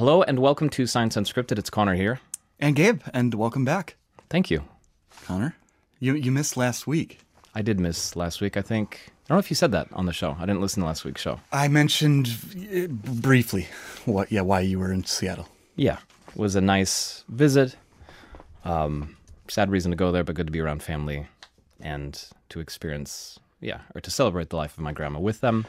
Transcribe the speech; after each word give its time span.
Hello 0.00 0.22
and 0.22 0.38
welcome 0.38 0.70
to 0.70 0.86
Science 0.86 1.14
Unscripted. 1.14 1.58
It's 1.58 1.68
Conor 1.68 1.94
here. 1.94 2.20
And 2.58 2.74
Gabe, 2.74 3.02
and 3.12 3.34
welcome 3.34 3.66
back. 3.66 3.96
Thank 4.30 4.50
you. 4.50 4.64
Conor, 5.26 5.56
you 5.98 6.14
you 6.14 6.32
missed 6.32 6.56
last 6.56 6.86
week. 6.86 7.20
I 7.54 7.60
did 7.60 7.78
miss 7.78 8.16
last 8.16 8.40
week. 8.40 8.56
I 8.56 8.62
think 8.62 9.08
I 9.08 9.28
don't 9.28 9.34
know 9.36 9.40
if 9.40 9.50
you 9.50 9.56
said 9.56 9.72
that 9.72 9.88
on 9.92 10.06
the 10.06 10.14
show. 10.14 10.38
I 10.38 10.46
didn't 10.46 10.62
listen 10.62 10.80
to 10.80 10.86
last 10.86 11.04
week's 11.04 11.20
show. 11.20 11.38
I 11.52 11.68
mentioned 11.68 12.34
uh, 12.74 12.86
briefly 12.88 13.68
what 14.06 14.32
yeah 14.32 14.40
why 14.40 14.60
you 14.60 14.78
were 14.78 14.90
in 14.90 15.04
Seattle. 15.04 15.48
Yeah, 15.76 15.98
it 16.28 16.36
was 16.36 16.56
a 16.56 16.62
nice 16.62 17.22
visit. 17.28 17.76
Um, 18.64 19.18
sad 19.48 19.70
reason 19.70 19.90
to 19.90 19.98
go 19.98 20.12
there, 20.12 20.24
but 20.24 20.34
good 20.34 20.46
to 20.46 20.50
be 20.50 20.60
around 20.60 20.82
family 20.82 21.26
and 21.78 22.18
to 22.48 22.60
experience 22.60 23.38
yeah 23.60 23.80
or 23.94 24.00
to 24.00 24.10
celebrate 24.10 24.48
the 24.48 24.56
life 24.56 24.78
of 24.78 24.82
my 24.82 24.92
grandma 24.92 25.20
with 25.20 25.42
them. 25.42 25.66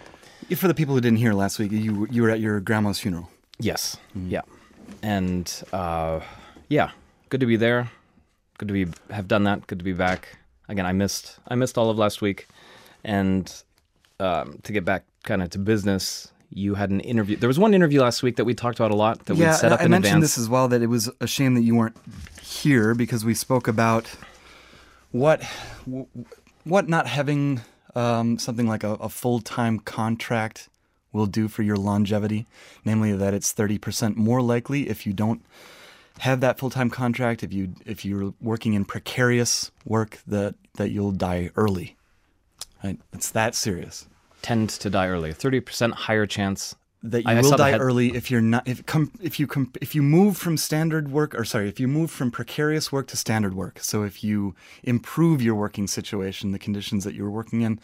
For 0.55 0.69
the 0.69 0.73
people 0.73 0.95
who 0.95 1.01
didn't 1.01 1.19
hear 1.19 1.33
last 1.33 1.59
week, 1.59 1.73
you 1.73 2.07
you 2.09 2.23
were 2.23 2.29
at 2.29 2.39
your 2.39 2.61
grandma's 2.61 2.97
funeral. 2.97 3.27
Yes. 3.61 3.97
Yeah. 4.15 4.41
And 5.03 5.63
uh, 5.71 6.21
yeah, 6.69 6.91
good 7.29 7.39
to 7.39 7.45
be 7.45 7.55
there. 7.55 7.89
Good 8.57 8.67
to 8.67 8.73
be 8.73 8.87
have 9.09 9.27
done 9.27 9.43
that. 9.45 9.67
Good 9.67 9.79
to 9.79 9.85
be 9.85 9.93
back. 9.93 10.37
Again, 10.67 10.85
I 10.85 10.91
missed 10.91 11.39
I 11.47 11.55
missed 11.55 11.77
all 11.77 11.89
of 11.89 11.97
last 11.97 12.21
week, 12.21 12.47
and 13.03 13.51
um, 14.19 14.59
to 14.63 14.71
get 14.71 14.85
back 14.85 15.03
kind 15.23 15.41
of 15.41 15.49
to 15.51 15.59
business, 15.59 16.31
you 16.49 16.75
had 16.75 16.89
an 16.89 16.99
interview. 16.99 17.37
There 17.37 17.47
was 17.47 17.59
one 17.59 17.73
interview 17.73 18.01
last 18.01 18.23
week 18.23 18.35
that 18.35 18.45
we 18.45 18.53
talked 18.53 18.79
about 18.79 18.91
a 18.91 18.95
lot 18.95 19.25
that 19.25 19.35
yeah, 19.35 19.51
we'd 19.51 19.57
set 19.57 19.71
up 19.71 19.81
I 19.81 19.85
in 19.85 19.91
mentioned 19.91 20.21
this 20.21 20.37
as 20.37 20.49
well 20.49 20.67
that 20.67 20.81
it 20.81 20.87
was 20.87 21.09
a 21.19 21.27
shame 21.27 21.55
that 21.55 21.61
you 21.61 21.75
weren't 21.75 21.97
here 22.41 22.93
because 22.93 23.25
we 23.25 23.33
spoke 23.33 23.67
about 23.67 24.09
what 25.11 25.43
what 26.63 26.87
not 26.87 27.07
having 27.07 27.61
um, 27.95 28.37
something 28.37 28.67
like 28.67 28.83
a, 28.83 28.91
a 28.95 29.09
full 29.09 29.39
time 29.39 29.79
contract 29.79 30.69
will 31.13 31.25
do 31.27 31.47
for 31.47 31.63
your 31.63 31.77
longevity. 31.77 32.45
Namely, 32.85 33.13
that 33.13 33.33
it's 33.33 33.51
thirty 33.51 33.77
percent 33.77 34.17
more 34.17 34.41
likely 34.41 34.89
if 34.89 35.05
you 35.05 35.13
don't 35.13 35.43
have 36.19 36.39
that 36.41 36.59
full 36.59 36.69
time 36.69 36.89
contract. 36.89 37.43
If 37.43 37.51
you 37.53 37.73
if 37.85 38.03
you're 38.05 38.33
working 38.41 38.73
in 38.73 38.85
precarious 38.85 39.71
work, 39.85 40.19
that 40.27 40.55
that 40.75 40.89
you'll 40.91 41.11
die 41.11 41.49
early. 41.55 41.95
Right? 42.83 42.99
It's 43.13 43.29
that 43.31 43.55
serious. 43.55 44.07
Tend 44.41 44.69
to 44.69 44.89
die 44.89 45.07
early. 45.07 45.33
Thirty 45.33 45.59
percent 45.59 45.93
higher 45.93 46.25
chance. 46.25 46.75
that 47.03 47.23
you 47.23 47.29
I- 47.31 47.41
will 47.41 47.57
die 47.57 47.77
early 47.77 48.15
if 48.15 48.29
you're 48.29 48.41
not 48.41 48.67
if 48.67 48.85
com, 48.85 49.11
if 49.21 49.39
you 49.39 49.47
com, 49.47 49.71
if 49.81 49.95
you 49.95 50.03
move 50.03 50.37
from 50.37 50.55
standard 50.57 51.11
work 51.11 51.33
or 51.33 51.43
sorry 51.45 51.67
if 51.67 51.79
you 51.79 51.87
move 51.87 52.11
from 52.11 52.29
precarious 52.29 52.91
work 52.91 53.07
to 53.07 53.17
standard 53.17 53.55
work 53.55 53.79
so 53.81 54.03
if 54.03 54.23
you 54.23 54.53
improve 54.83 55.41
your 55.41 55.55
working 55.55 55.87
situation 55.87 56.51
the 56.51 56.59
conditions 56.59 57.03
that 57.03 57.15
you're 57.15 57.29
working 57.31 57.61
in 57.61 57.79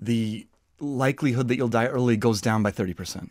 the 0.00 0.46
likelihood 0.80 1.48
that 1.48 1.56
you'll 1.56 1.68
die 1.68 1.86
early 1.86 2.16
goes 2.16 2.40
down 2.40 2.62
by 2.62 2.70
30% 2.70 3.30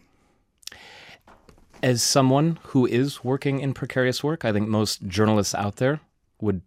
As 1.81 2.01
someone 2.03 2.59
who 2.63 2.85
is 2.85 3.23
working 3.23 3.59
in 3.59 3.73
precarious 3.73 4.23
work, 4.23 4.45
I 4.45 4.51
think 4.51 4.67
most 4.67 5.03
journalists 5.07 5.55
out 5.55 5.77
there 5.77 5.99
would. 6.41 6.61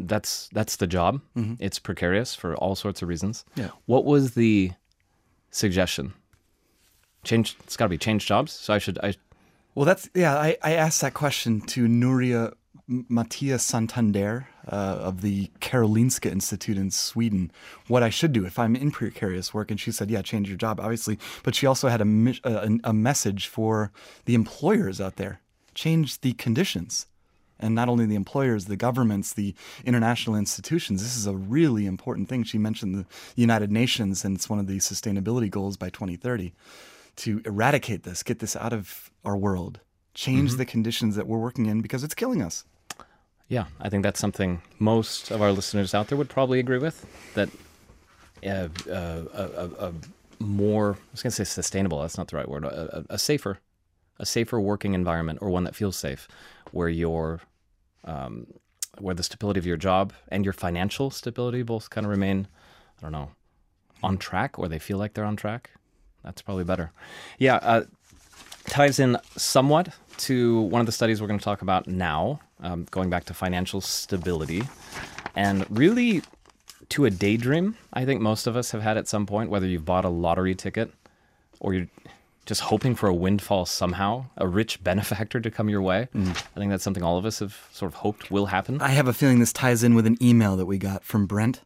That's 0.00 0.48
that's 0.52 0.76
the 0.76 0.86
job. 0.86 1.20
Mm-hmm. 1.36 1.54
It's 1.58 1.80
precarious 1.80 2.32
for 2.34 2.54
all 2.56 2.76
sorts 2.76 3.02
of 3.02 3.08
reasons. 3.08 3.44
Yeah. 3.56 3.70
What 3.86 4.04
was 4.04 4.34
the 4.34 4.70
suggestion? 5.50 6.14
Change. 7.24 7.56
It's 7.64 7.76
got 7.76 7.86
to 7.86 7.88
be 7.88 7.98
change 7.98 8.24
jobs. 8.24 8.52
So 8.52 8.72
I 8.72 8.78
should. 8.78 8.98
I 9.02 9.14
well 9.74 9.84
that's 9.84 10.10
yeah 10.12 10.34
i, 10.34 10.56
I 10.62 10.72
asked 10.72 11.00
that 11.02 11.14
question 11.14 11.60
to 11.60 11.86
nuria 11.86 12.52
M- 12.88 13.06
Matilla 13.10 13.60
Santander 13.60 14.48
uh, 14.66 14.74
of 14.74 15.20
the 15.20 15.50
Karolinska 15.60 16.30
Institute 16.30 16.78
in 16.78 16.90
Sweden, 16.90 17.50
what 17.86 18.02
I 18.02 18.10
should 18.10 18.32
do 18.32 18.46
if 18.46 18.58
I'm 18.58 18.74
in 18.74 18.90
precarious 18.90 19.52
work. 19.52 19.70
And 19.70 19.78
she 19.78 19.92
said, 19.92 20.10
yeah, 20.10 20.22
change 20.22 20.48
your 20.48 20.56
job, 20.56 20.80
obviously. 20.80 21.18
But 21.42 21.54
she 21.54 21.66
also 21.66 21.88
had 21.88 22.00
a, 22.00 22.34
a, 22.44 22.78
a 22.84 22.92
message 22.92 23.46
for 23.46 23.92
the 24.24 24.34
employers 24.34 25.00
out 25.00 25.16
there 25.16 25.40
change 25.78 26.20
the 26.22 26.32
conditions. 26.32 27.06
And 27.60 27.74
not 27.74 27.88
only 27.88 28.06
the 28.06 28.14
employers, 28.14 28.66
the 28.66 28.76
governments, 28.76 29.32
the 29.32 29.54
international 29.84 30.36
institutions. 30.36 31.02
This 31.02 31.16
is 31.16 31.26
a 31.26 31.34
really 31.34 31.86
important 31.86 32.28
thing. 32.28 32.44
She 32.44 32.58
mentioned 32.58 32.94
the 32.94 33.06
United 33.34 33.72
Nations, 33.72 34.24
and 34.24 34.36
it's 34.36 34.48
one 34.48 34.58
of 34.58 34.66
the 34.66 34.78
sustainability 34.78 35.50
goals 35.50 35.76
by 35.76 35.90
2030 35.90 36.52
to 37.16 37.42
eradicate 37.44 38.04
this, 38.04 38.22
get 38.22 38.38
this 38.38 38.54
out 38.54 38.72
of 38.72 39.10
our 39.24 39.36
world, 39.36 39.80
change 40.14 40.54
the 40.54 40.64
conditions 40.64 41.16
that 41.16 41.26
we're 41.26 41.38
working 41.38 41.66
in 41.66 41.80
because 41.80 42.04
it's 42.04 42.14
killing 42.14 42.42
us. 42.42 42.64
Yeah, 43.48 43.64
I 43.80 43.88
think 43.88 44.02
that's 44.02 44.20
something 44.20 44.60
most 44.78 45.30
of 45.30 45.40
our 45.40 45.52
listeners 45.52 45.94
out 45.94 46.08
there 46.08 46.18
would 46.18 46.28
probably 46.28 46.58
agree 46.58 46.78
with. 46.78 47.06
That 47.34 47.48
uh, 48.44 48.68
uh, 48.88 49.24
a, 49.32 49.42
a, 49.42 49.88
a 49.88 49.92
more, 50.38 50.92
I 50.92 51.12
was 51.12 51.22
going 51.22 51.30
to 51.30 51.36
say 51.36 51.44
sustainable. 51.44 52.02
That's 52.02 52.18
not 52.18 52.28
the 52.28 52.36
right 52.36 52.48
word. 52.48 52.64
A, 52.64 52.98
a, 52.98 53.14
a 53.14 53.18
safer, 53.18 53.58
a 54.18 54.26
safer 54.26 54.60
working 54.60 54.92
environment, 54.94 55.38
or 55.40 55.48
one 55.48 55.64
that 55.64 55.74
feels 55.74 55.96
safe, 55.96 56.28
where 56.72 56.88
your, 56.88 57.40
um, 58.04 58.46
where 58.98 59.14
the 59.14 59.22
stability 59.22 59.58
of 59.58 59.66
your 59.66 59.78
job 59.78 60.12
and 60.28 60.44
your 60.44 60.52
financial 60.52 61.10
stability 61.10 61.62
both 61.62 61.88
kind 61.88 62.04
of 62.04 62.10
remain, 62.10 62.48
I 62.98 63.02
don't 63.02 63.12
know, 63.12 63.30
on 64.02 64.18
track, 64.18 64.58
or 64.58 64.68
they 64.68 64.78
feel 64.78 64.98
like 64.98 65.14
they're 65.14 65.24
on 65.24 65.36
track. 65.36 65.70
That's 66.22 66.42
probably 66.42 66.64
better. 66.64 66.92
Yeah, 67.38 67.56
uh, 67.56 67.84
ties 68.66 68.98
in 68.98 69.16
somewhat 69.36 69.94
to 70.18 70.60
one 70.62 70.80
of 70.80 70.86
the 70.86 70.92
studies 70.92 71.20
we're 71.20 71.28
going 71.28 71.38
to 71.38 71.44
talk 71.44 71.62
about 71.62 71.86
now, 71.86 72.40
um, 72.60 72.86
going 72.90 73.10
back 73.10 73.24
to 73.26 73.34
financial 73.34 73.80
stability, 73.80 74.62
and 75.34 75.66
really 75.70 76.22
to 76.90 77.04
a 77.04 77.10
daydream. 77.10 77.76
I 77.92 78.04
think 78.04 78.20
most 78.20 78.46
of 78.46 78.56
us 78.56 78.70
have 78.70 78.82
had 78.82 78.96
at 78.96 79.08
some 79.08 79.26
point, 79.26 79.50
whether 79.50 79.66
you've 79.66 79.84
bought 79.84 80.04
a 80.04 80.08
lottery 80.08 80.54
ticket 80.54 80.90
or 81.60 81.74
you're 81.74 81.88
just 82.46 82.62
hoping 82.62 82.94
for 82.94 83.08
a 83.08 83.14
windfall 83.14 83.66
somehow, 83.66 84.24
a 84.36 84.48
rich 84.48 84.82
benefactor 84.84 85.40
to 85.40 85.50
come 85.50 85.68
your 85.68 85.82
way. 85.82 86.08
I 86.14 86.58
think 86.58 86.70
that's 86.70 86.84
something 86.84 87.02
all 87.02 87.18
of 87.18 87.26
us 87.26 87.40
have 87.40 87.68
sort 87.72 87.92
of 87.92 87.96
hoped 87.96 88.30
will 88.30 88.46
happen. 88.46 88.80
I 88.80 88.88
have 88.88 89.06
a 89.08 89.12
feeling 89.12 89.38
this 89.38 89.52
ties 89.52 89.84
in 89.84 89.94
with 89.94 90.06
an 90.06 90.16
email 90.22 90.56
that 90.56 90.66
we 90.66 90.78
got 90.78 91.04
from 91.04 91.26
Brent. 91.26 91.60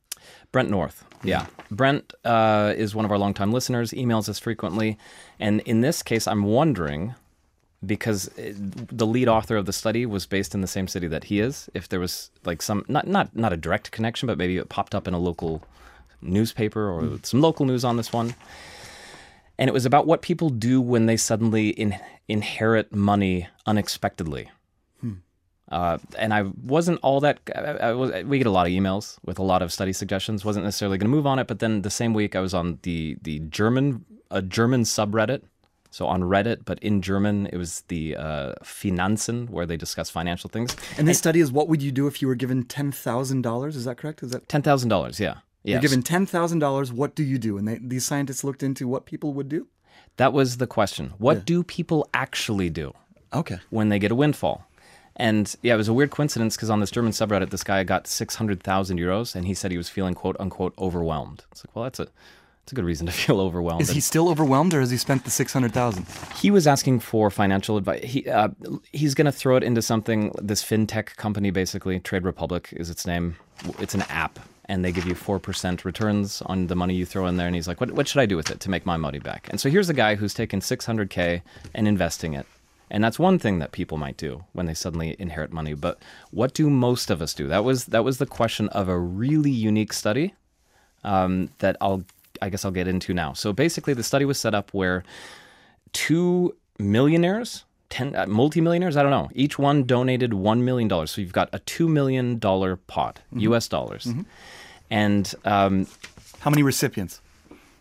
Brent 0.50 0.70
North. 0.70 1.04
Yeah. 1.22 1.46
Brent 1.70 2.12
uh, 2.24 2.74
is 2.76 2.94
one 2.94 3.04
of 3.04 3.10
our 3.10 3.18
longtime 3.18 3.52
listeners, 3.52 3.92
emails 3.92 4.28
us 4.28 4.38
frequently. 4.38 4.98
And 5.38 5.60
in 5.60 5.80
this 5.80 6.02
case, 6.02 6.26
I'm 6.26 6.42
wondering, 6.42 7.14
because 7.84 8.30
the 8.36 9.06
lead 9.06 9.28
author 9.28 9.56
of 9.56 9.66
the 9.66 9.72
study 9.72 10.06
was 10.06 10.26
based 10.26 10.54
in 10.54 10.60
the 10.60 10.66
same 10.66 10.86
city 10.86 11.06
that 11.08 11.24
he 11.24 11.40
is, 11.40 11.68
if 11.74 11.88
there 11.88 12.00
was 12.00 12.30
like 12.44 12.62
some, 12.62 12.84
not, 12.88 13.06
not, 13.06 13.34
not 13.34 13.52
a 13.52 13.56
direct 13.56 13.90
connection, 13.90 14.26
but 14.26 14.38
maybe 14.38 14.56
it 14.56 14.68
popped 14.68 14.94
up 14.94 15.08
in 15.08 15.14
a 15.14 15.18
local 15.18 15.62
newspaper 16.20 16.88
or 16.88 17.18
some 17.22 17.40
local 17.40 17.66
news 17.66 17.84
on 17.84 17.96
this 17.96 18.12
one. 18.12 18.34
And 19.58 19.68
it 19.68 19.72
was 19.72 19.84
about 19.84 20.06
what 20.06 20.22
people 20.22 20.48
do 20.50 20.80
when 20.80 21.06
they 21.06 21.16
suddenly 21.16 21.70
in, 21.70 21.98
inherit 22.28 22.94
money 22.94 23.48
unexpectedly. 23.66 24.50
Uh, 25.72 25.96
and 26.18 26.34
I 26.34 26.42
wasn't 26.62 27.00
all 27.02 27.20
that. 27.20 27.40
I, 27.56 27.60
I 27.60 27.92
was, 27.92 28.24
we 28.24 28.36
get 28.36 28.46
a 28.46 28.50
lot 28.50 28.66
of 28.66 28.72
emails 28.72 29.16
with 29.24 29.38
a 29.38 29.42
lot 29.42 29.62
of 29.62 29.72
study 29.72 29.94
suggestions. 29.94 30.44
wasn't 30.44 30.66
necessarily 30.66 30.98
going 30.98 31.10
to 31.10 31.16
move 31.16 31.26
on 31.26 31.38
it, 31.38 31.46
but 31.46 31.60
then 31.60 31.80
the 31.80 31.90
same 31.90 32.12
week 32.12 32.36
I 32.36 32.40
was 32.40 32.52
on 32.52 32.78
the 32.82 33.16
the 33.22 33.38
German 33.38 34.04
a 34.30 34.42
German 34.42 34.82
subreddit, 34.82 35.42
so 35.92 36.06
on 36.06 36.22
Reddit, 36.22 36.64
but 36.64 36.78
in 36.80 37.00
German 37.02 37.46
it 37.52 37.56
was 37.56 37.82
the 37.88 38.16
uh, 38.16 38.54
Finanzen 38.64 39.48
where 39.50 39.66
they 39.66 39.76
discuss 39.76 40.10
financial 40.10 40.50
things. 40.50 40.74
And 40.98 41.06
this 41.06 41.18
study 41.18 41.38
is 41.38 41.52
what 41.52 41.68
would 41.68 41.82
you 41.82 41.92
do 41.92 42.08
if 42.08 42.20
you 42.20 42.26
were 42.26 42.34
given 42.34 42.64
$10,000? 42.64 43.66
Is 43.76 43.84
that 43.84 43.96
correct? 43.98 44.22
Is 44.24 44.30
that 44.32 44.48
Ten 44.48 44.62
thousand 44.62 44.88
dollars, 44.88 45.20
yeah, 45.20 45.36
yeah. 45.62 45.74
You're 45.74 45.82
given 45.82 46.02
$10,000, 46.02 46.92
what 46.92 47.14
do 47.14 47.22
you 47.22 47.38
do? 47.38 47.58
And 47.58 47.68
they, 47.68 47.78
these 47.80 48.04
scientists 48.04 48.42
looked 48.42 48.64
into 48.64 48.88
what 48.88 49.04
people 49.06 49.32
would 49.34 49.48
do? 49.48 49.68
that 50.18 50.32
was 50.32 50.58
the 50.58 50.66
question. 50.66 51.12
What 51.18 51.44
do 51.46 51.62
people 51.62 52.08
actually 52.12 52.68
do? 52.70 52.92
Okay. 53.34 53.58
when 53.70 53.88
they 53.88 53.98
get 53.98 54.10
a 54.12 54.14
windfall. 54.14 54.66
And 55.16 55.54
yeah, 55.62 55.74
it 55.74 55.78
was 55.78 55.88
a 55.88 55.92
weird 55.94 56.10
coincidence 56.10 56.54
because 56.56 56.68
on 56.70 56.80
this 56.80 56.90
German 56.90 57.12
subreddit, 57.12 57.50
this 57.50 57.64
guy 57.64 57.82
got 57.84 58.06
600,000 58.06 58.98
euros 58.98 59.34
and 59.34 59.46
he 59.46 59.54
said 59.54 59.70
he 59.70 59.78
was 59.78 59.88
feeling 59.88 60.14
quote 60.14 60.36
unquote 60.38 60.74
overwhelmed. 60.78 61.44
It's 61.50 61.64
like, 61.64 61.74
well, 61.74 61.84
that's 61.84 62.00
a, 62.00 62.08
that's 62.62 62.72
a 62.72 62.74
good 62.76 62.84
reason 62.84 63.06
to 63.06 63.12
feel 63.24 63.40
overwhelmed. 63.40 63.82
Is 63.82 63.90
he 63.90 64.00
still 64.00 64.28
overwhelmed 64.28 64.72
or 64.72 64.80
has 64.80 64.90
he 64.90 64.96
spent 64.96 65.24
the 65.24 65.30
600,000? 65.30 66.06
He 66.36 66.50
was 66.50 66.66
asking 66.66 67.00
for 67.00 67.30
financial 67.30 67.76
advice. 67.76 68.04
He 68.04 68.28
uh, 68.28 68.48
he's 68.92 69.14
going 69.14 69.26
to 69.26 69.32
throw 69.32 69.56
it 69.56 69.62
into 69.62 69.82
something. 69.82 70.32
This 70.40 70.62
fintech 70.62 71.16
company, 71.16 71.50
basically, 71.50 71.98
Trade 72.00 72.24
Republic 72.24 72.68
is 72.72 72.88
its 72.88 73.06
name. 73.06 73.36
It's 73.78 73.94
an 73.94 74.02
app, 74.02 74.38
and 74.66 74.84
they 74.84 74.92
give 74.92 75.06
you 75.06 75.14
four 75.14 75.38
percent 75.40 75.84
returns 75.84 76.40
on 76.42 76.68
the 76.68 76.76
money 76.76 76.94
you 76.94 77.04
throw 77.04 77.26
in 77.26 77.36
there. 77.36 77.48
And 77.48 77.56
he's 77.56 77.66
like, 77.66 77.80
"What 77.80 77.92
what 77.92 78.06
should 78.06 78.20
I 78.20 78.26
do 78.26 78.36
with 78.36 78.50
it 78.50 78.60
to 78.60 78.70
make 78.70 78.86
my 78.86 78.96
money 78.96 79.18
back?" 79.18 79.48
And 79.50 79.60
so 79.60 79.68
here's 79.68 79.88
a 79.88 79.94
guy 79.94 80.14
who's 80.14 80.34
taken 80.34 80.60
six 80.60 80.86
hundred 80.86 81.10
k 81.10 81.42
and 81.74 81.88
investing 81.88 82.34
it. 82.34 82.46
And 82.90 83.02
that's 83.02 83.18
one 83.18 83.38
thing 83.38 83.58
that 83.58 83.72
people 83.72 83.96
might 83.96 84.18
do 84.18 84.44
when 84.52 84.66
they 84.66 84.74
suddenly 84.74 85.16
inherit 85.18 85.50
money. 85.50 85.72
But 85.72 86.02
what 86.30 86.52
do 86.52 86.68
most 86.68 87.10
of 87.10 87.22
us 87.22 87.32
do? 87.32 87.48
That 87.48 87.64
was 87.64 87.86
that 87.86 88.04
was 88.04 88.18
the 88.18 88.26
question 88.26 88.68
of 88.68 88.88
a 88.88 88.98
really 88.98 89.50
unique 89.50 89.92
study 89.92 90.34
um, 91.02 91.50
that 91.58 91.76
I'll 91.80 92.04
I 92.42 92.48
guess 92.50 92.64
I'll 92.64 92.70
get 92.80 92.88
into 92.88 93.14
now. 93.14 93.32
So 93.32 93.52
basically, 93.52 93.94
the 93.94 94.02
study 94.02 94.24
was 94.24 94.38
set 94.38 94.54
up 94.54 94.74
where 94.74 95.04
two 95.92 96.54
millionaires, 96.78 97.64
ten 97.88 98.14
uh, 98.16 98.26
multimillionaires, 98.26 98.96
I 98.96 99.02
don't 99.02 99.10
know, 99.10 99.28
each 99.34 99.58
one 99.58 99.84
donated 99.84 100.34
one 100.34 100.64
million 100.64 100.88
dollars. 100.88 101.10
So 101.12 101.20
you've 101.20 101.32
got 101.32 101.48
a 101.52 101.58
two 101.60 101.88
million 101.88 102.38
dollar 102.38 102.76
pot, 102.76 103.20
U.S. 103.32 103.68
dollars, 103.68 104.08
and 104.90 105.34
um, 105.44 105.86
How 106.40 106.50
many 106.50 106.62
recipients? 106.62 107.20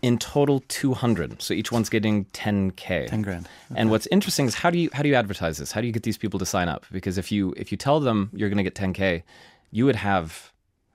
In 0.01 0.17
total, 0.17 0.63
200. 0.67 1.43
So 1.43 1.53
each 1.53 1.71
one's 1.71 1.87
getting 1.87 2.25
10k. 2.33 3.07
10 3.07 3.21
grand. 3.21 3.47
And 3.75 3.91
what's 3.91 4.07
interesting 4.07 4.47
is 4.47 4.55
how 4.55 4.71
do 4.71 4.79
you 4.79 4.89
how 4.93 5.03
do 5.03 5.09
you 5.09 5.15
advertise 5.15 5.57
this? 5.59 5.71
How 5.71 5.79
do 5.81 5.85
you 5.87 5.93
get 5.93 6.01
these 6.03 6.17
people 6.17 6.39
to 6.39 6.45
sign 6.45 6.69
up? 6.69 6.85
Because 6.91 7.19
if 7.19 7.31
you 7.31 7.53
if 7.55 7.71
you 7.71 7.77
tell 7.77 7.99
them 7.99 8.29
you're 8.33 8.49
going 8.49 8.57
to 8.57 8.63
get 8.63 8.73
10k, 8.73 9.21
you 9.69 9.85
would 9.85 9.97
have 9.97 10.51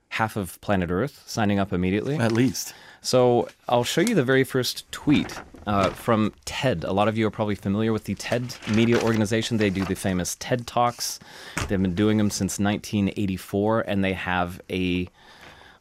half 0.09 0.37
of 0.37 0.61
planet 0.61 0.91
Earth 0.91 1.23
signing 1.27 1.59
up 1.61 1.73
immediately. 1.73 2.17
At 2.17 2.33
least. 2.33 2.75
So 3.06 3.47
I'll 3.69 3.85
show 3.85 4.00
you 4.00 4.17
the 4.17 4.25
very 4.25 4.43
first 4.43 4.91
tweet 4.91 5.32
uh, 5.64 5.91
from 5.91 6.35
TED. 6.44 6.82
A 6.82 6.93
lot 6.93 7.06
of 7.06 7.17
you 7.17 7.25
are 7.29 7.31
probably 7.31 7.55
familiar 7.55 7.93
with 7.93 8.03
the 8.03 8.17
TED 8.17 8.56
media 8.75 9.00
organization. 9.00 9.58
They 9.58 9.70
do 9.70 9.85
the 9.85 9.94
famous 9.94 10.35
TED 10.41 10.67
Talks. 10.67 11.20
They've 11.69 11.81
been 11.81 11.94
doing 11.94 12.19
them 12.19 12.31
since 12.31 12.58
1984, 12.58 13.82
and 13.82 14.03
they 14.03 14.12
have 14.12 14.61
a 14.69 15.08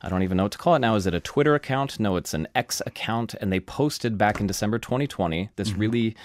I 0.04 0.10
don't 0.10 0.22
even 0.22 0.38
know 0.38 0.44
what 0.44 0.51
to 0.51 0.60
call 0.60 0.75
it 0.75 0.80
now. 0.80 0.94
Is 0.94 1.07
it 1.07 1.16
a 1.16 1.19
Twitter 1.19 1.56
account? 1.56 2.00
No, 2.00 2.16
it's 2.16 2.36
an 2.36 2.48
X 2.54 2.80
account. 2.86 3.33
And 3.42 3.51
they 3.51 3.60
posted 3.60 4.19
back 4.19 4.39
in 4.39 4.45
December 4.45 4.77
2020 4.77 5.50
this 5.56 5.74
really 5.74 6.16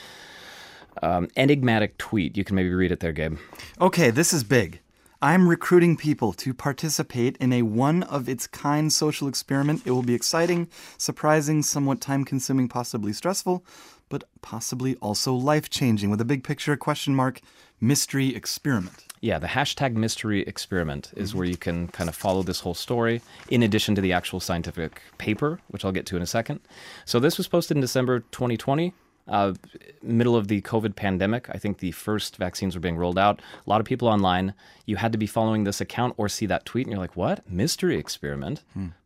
um, 1.02 1.28
enigmatic 1.34 1.96
tweet. 1.96 2.36
You 2.36 2.44
can 2.44 2.56
maybe 2.56 2.74
read 2.74 2.92
it 2.92 3.00
there, 3.00 3.12
Gabe. 3.12 3.38
Okay, 3.80 4.10
this 4.10 4.34
is 4.34 4.44
big. 4.44 4.80
I'm 5.22 5.50
recruiting 5.50 5.98
people 5.98 6.32
to 6.32 6.54
participate 6.54 7.36
in 7.36 7.52
a 7.52 7.60
one 7.60 8.04
of 8.04 8.26
its 8.26 8.46
kind 8.46 8.90
social 8.90 9.28
experiment. 9.28 9.82
It 9.84 9.90
will 9.90 10.02
be 10.02 10.14
exciting, 10.14 10.66
surprising, 10.96 11.62
somewhat 11.62 12.00
time 12.00 12.24
consuming, 12.24 12.68
possibly 12.68 13.12
stressful, 13.12 13.62
but 14.08 14.24
possibly 14.40 14.96
also 14.96 15.34
life 15.34 15.68
changing 15.68 16.08
with 16.08 16.22
a 16.22 16.24
big 16.24 16.42
picture 16.42 16.74
question 16.74 17.14
mark 17.14 17.42
mystery 17.82 18.34
experiment. 18.34 19.04
Yeah, 19.20 19.38
the 19.38 19.46
hashtag 19.46 19.92
mystery 19.92 20.40
experiment 20.46 21.12
is 21.14 21.30
mm-hmm. 21.30 21.38
where 21.38 21.46
you 21.46 21.58
can 21.58 21.88
kind 21.88 22.08
of 22.08 22.16
follow 22.16 22.42
this 22.42 22.60
whole 22.60 22.72
story 22.72 23.20
in 23.50 23.62
addition 23.62 23.94
to 23.96 24.00
the 24.00 24.14
actual 24.14 24.40
scientific 24.40 25.02
paper, 25.18 25.60
which 25.68 25.84
I'll 25.84 25.92
get 25.92 26.06
to 26.06 26.16
in 26.16 26.22
a 26.22 26.26
second. 26.26 26.60
So, 27.04 27.20
this 27.20 27.36
was 27.36 27.46
posted 27.46 27.76
in 27.76 27.82
December 27.82 28.20
2020, 28.20 28.94
uh, 29.30 29.54
middle 30.02 30.36
of 30.36 30.48
the 30.48 30.60
COVID 30.62 30.96
pandemic. 30.96 31.48
I 31.48 31.58
think 31.58 31.78
the 31.78 31.92
first 31.92 32.36
vaccines 32.36 32.74
were 32.74 32.80
being 32.80 32.96
rolled 32.96 33.18
out. 33.18 33.40
A 33.66 33.70
lot 33.70 33.80
of 33.80 33.86
people 33.86 34.08
online. 34.08 34.52
You 34.84 34.96
had 34.96 35.12
to 35.12 35.18
be 35.18 35.26
following 35.26 35.64
this 35.64 35.80
account 35.80 36.14
or 36.16 36.28
see 36.28 36.46
that 36.46 36.66
tweet, 36.66 36.86
and 36.86 36.92
you're 36.92 37.00
like, 37.00 37.16
what? 37.16 37.48
Mystery 37.50 37.96
experiment? 37.96 38.62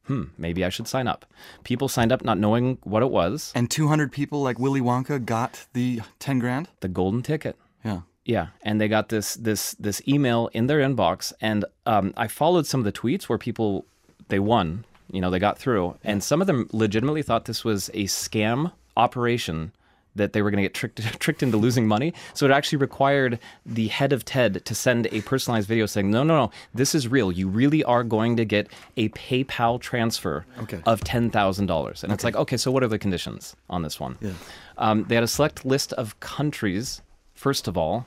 Hmm, 0.06 0.24
maybe 0.36 0.64
I 0.64 0.70
should 0.70 0.88
sign 0.88 1.06
up. 1.06 1.24
People 1.62 1.88
signed 1.88 2.12
up 2.12 2.24
not 2.24 2.38
knowing 2.38 2.78
what 2.82 3.02
it 3.02 3.10
was. 3.10 3.52
And 3.54 3.70
200 3.70 4.10
people 4.10 4.42
like 4.42 4.58
Willy 4.58 4.80
Wonka 4.80 5.24
got 5.24 5.66
the 5.74 6.00
10 6.18 6.38
grand? 6.38 6.68
The 6.80 6.88
golden 6.88 7.22
ticket. 7.22 7.56
Yeah. 7.84 8.00
Yeah, 8.26 8.48
and 8.62 8.80
they 8.80 8.88
got 8.88 9.10
this 9.10 9.34
this 9.34 9.72
this 9.78 10.00
email 10.08 10.48
in 10.54 10.66
their 10.66 10.78
inbox, 10.78 11.34
and 11.42 11.66
um, 11.84 12.14
I 12.16 12.26
followed 12.26 12.66
some 12.66 12.80
of 12.80 12.84
the 12.84 12.92
tweets 12.92 13.24
where 13.24 13.36
people 13.36 13.84
they 14.28 14.38
won, 14.38 14.86
you 15.12 15.20
know, 15.20 15.28
they 15.28 15.38
got 15.38 15.58
through, 15.58 15.98
and 16.02 16.24
some 16.24 16.40
of 16.40 16.46
them 16.46 16.66
legitimately 16.72 17.20
thought 17.20 17.44
this 17.44 17.64
was 17.64 17.90
a 17.90 18.04
scam 18.04 18.72
operation 18.96 19.72
that 20.16 20.32
they 20.32 20.42
were 20.42 20.50
going 20.50 20.62
to 20.62 20.68
get 20.68 20.74
tricked 20.74 21.00
tricked 21.20 21.42
into 21.42 21.56
losing 21.56 21.86
money. 21.86 22.12
So 22.34 22.46
it 22.46 22.52
actually 22.52 22.78
required 22.78 23.38
the 23.66 23.88
head 23.88 24.12
of 24.12 24.24
TED 24.24 24.64
to 24.64 24.74
send 24.74 25.08
a 25.12 25.20
personalized 25.22 25.68
video 25.68 25.86
saying, 25.86 26.10
"No, 26.10 26.22
no, 26.22 26.36
no, 26.36 26.50
this 26.74 26.94
is 26.94 27.08
real. 27.08 27.32
You 27.32 27.48
really 27.48 27.82
are 27.84 28.04
going 28.04 28.36
to 28.36 28.44
get 28.44 28.68
a 28.96 29.08
PayPal 29.10 29.80
transfer 29.80 30.44
Okay. 30.62 30.80
of 30.86 31.00
ten 31.02 31.30
thousand 31.30 31.66
dollars." 31.66 32.02
And 32.04 32.12
it's 32.12 32.24
like, 32.24 32.36
okay, 32.36 32.56
so 32.56 32.70
what 32.70 32.82
are 32.82 32.88
the 32.88 32.98
conditions 32.98 33.56
on 33.68 33.82
this 33.82 33.98
one? 34.00 34.16
Yeah. 34.20 34.32
Um, 34.78 35.04
they 35.04 35.14
had 35.14 35.24
a 35.24 35.28
select 35.28 35.64
list 35.64 35.92
of 35.94 36.18
countries. 36.20 37.02
First 37.34 37.66
of 37.68 37.76
all, 37.76 38.06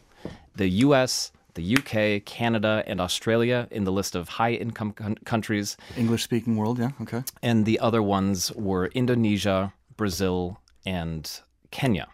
the 0.55 0.67
U.S., 0.87 1.31
the 1.55 1.75
UK, 1.77 2.23
Canada, 2.25 2.83
and 2.87 3.01
Australia 3.01 3.67
in 3.71 3.83
the 3.83 3.91
list 3.91 4.15
of 4.15 4.29
high-income 4.29 4.91
con- 4.93 5.15
countries, 5.25 5.75
English 5.97 6.23
speaking 6.23 6.55
world, 6.55 6.77
yeah, 6.79 6.91
okay. 7.01 7.23
and 7.41 7.65
the 7.65 7.79
other 7.79 8.01
ones 8.01 8.51
were 8.53 8.87
Indonesia, 8.87 9.73
Brazil, 9.97 10.59
and 10.85 11.41
Kenya. 11.71 12.07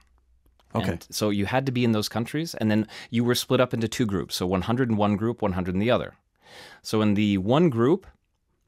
Okay. 0.75 0.91
And 0.91 1.07
so 1.09 1.29
you 1.29 1.45
had 1.45 1.65
to 1.65 1.71
be 1.71 1.83
in 1.83 1.91
those 1.91 2.09
countries, 2.09 2.55
and 2.55 2.69
then 2.71 2.87
you 3.09 3.23
were 3.23 3.35
split 3.35 3.61
up 3.61 3.73
into 3.73 3.87
two 3.87 4.05
groups. 4.05 4.35
So 4.35 4.47
100 4.47 4.89
in 4.89 4.97
one 4.97 5.15
group, 5.15 5.41
100 5.41 5.73
in 5.73 5.79
the 5.79 5.91
other. 5.91 6.15
So 6.81 7.01
in 7.01 7.13
the 7.13 7.37
one 7.37 7.69
group, 7.69 8.07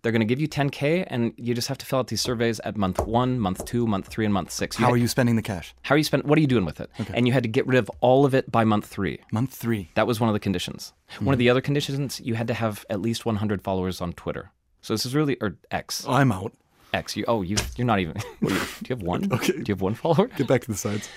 they're 0.02 0.12
going 0.12 0.20
to 0.20 0.26
give 0.26 0.40
you 0.40 0.48
10K, 0.48 1.06
and 1.08 1.34
you 1.36 1.56
just 1.56 1.68
have 1.68 1.80
to 1.80 1.86
fill 1.86 1.98
out 1.98 2.08
these 2.08 2.22
surveys 2.22 2.60
at 2.60 2.78
month 2.78 3.00
one, 3.00 3.40
month 3.40 3.66
two, 3.66 3.88
month 3.88 4.08
three, 4.08 4.24
and 4.24 4.34
month 4.34 4.52
six. 4.52 4.76
How 4.76 4.86
had- 4.86 4.94
are 4.94 4.98
you 4.98 5.08
spending 5.08 5.36
the 5.36 5.42
cash? 5.42 5.74
how 5.82 5.96
are 5.96 5.98
you 5.98 6.04
spend? 6.04 6.26
What 6.26 6.38
are 6.38 6.42
you 6.42 6.48
doing 6.48 6.64
with 6.64 6.80
it? 6.80 6.92
Okay. 7.00 7.12
And 7.16 7.26
you 7.26 7.34
had 7.34 7.42
to 7.42 7.50
get 7.50 7.66
rid 7.66 7.80
of 7.80 7.90
all 8.02 8.24
of 8.24 8.36
it 8.36 8.52
by 8.52 8.64
month 8.64 8.86
three. 8.86 9.20
Month 9.32 9.56
three. 9.56 9.90
That 9.96 10.06
was 10.06 10.20
one 10.20 10.30
of 10.30 10.34
the 10.34 10.40
conditions. 10.40 10.94
One 11.20 11.34
of 11.34 11.38
hmm. 11.38 11.40
the 11.40 11.50
other 11.50 11.62
conditions, 11.62 12.20
you 12.20 12.36
had 12.36 12.48
to 12.50 12.54
have 12.54 12.86
at 12.92 13.02
least 13.02 13.26
100 13.26 13.64
followers 13.64 14.00
on 14.00 14.14
Twitter. 14.14 14.52
So 14.82 14.94
this 14.94 15.08
is 15.08 15.16
really 15.16 15.38
or 15.42 15.58
X. 15.72 16.06
I'm 16.08 16.32
out. 16.32 16.54
X. 16.96 17.16
You 17.16 17.26
oh 17.28 17.42
you 17.42 17.58
you're 17.76 17.86
not 17.86 18.00
even. 18.00 18.14
do, 18.42 18.48
you, 18.50 18.96
have 18.96 19.02
one? 19.02 19.32
Okay. 19.32 19.54
Do 19.54 19.60
you 19.60 19.74
have 19.74 19.82
one 19.82 19.96
follower? 19.96 20.28
Get 20.28 20.48
back 20.48 20.62
to 20.62 20.72
the 20.72 20.78
sides. 20.78 21.10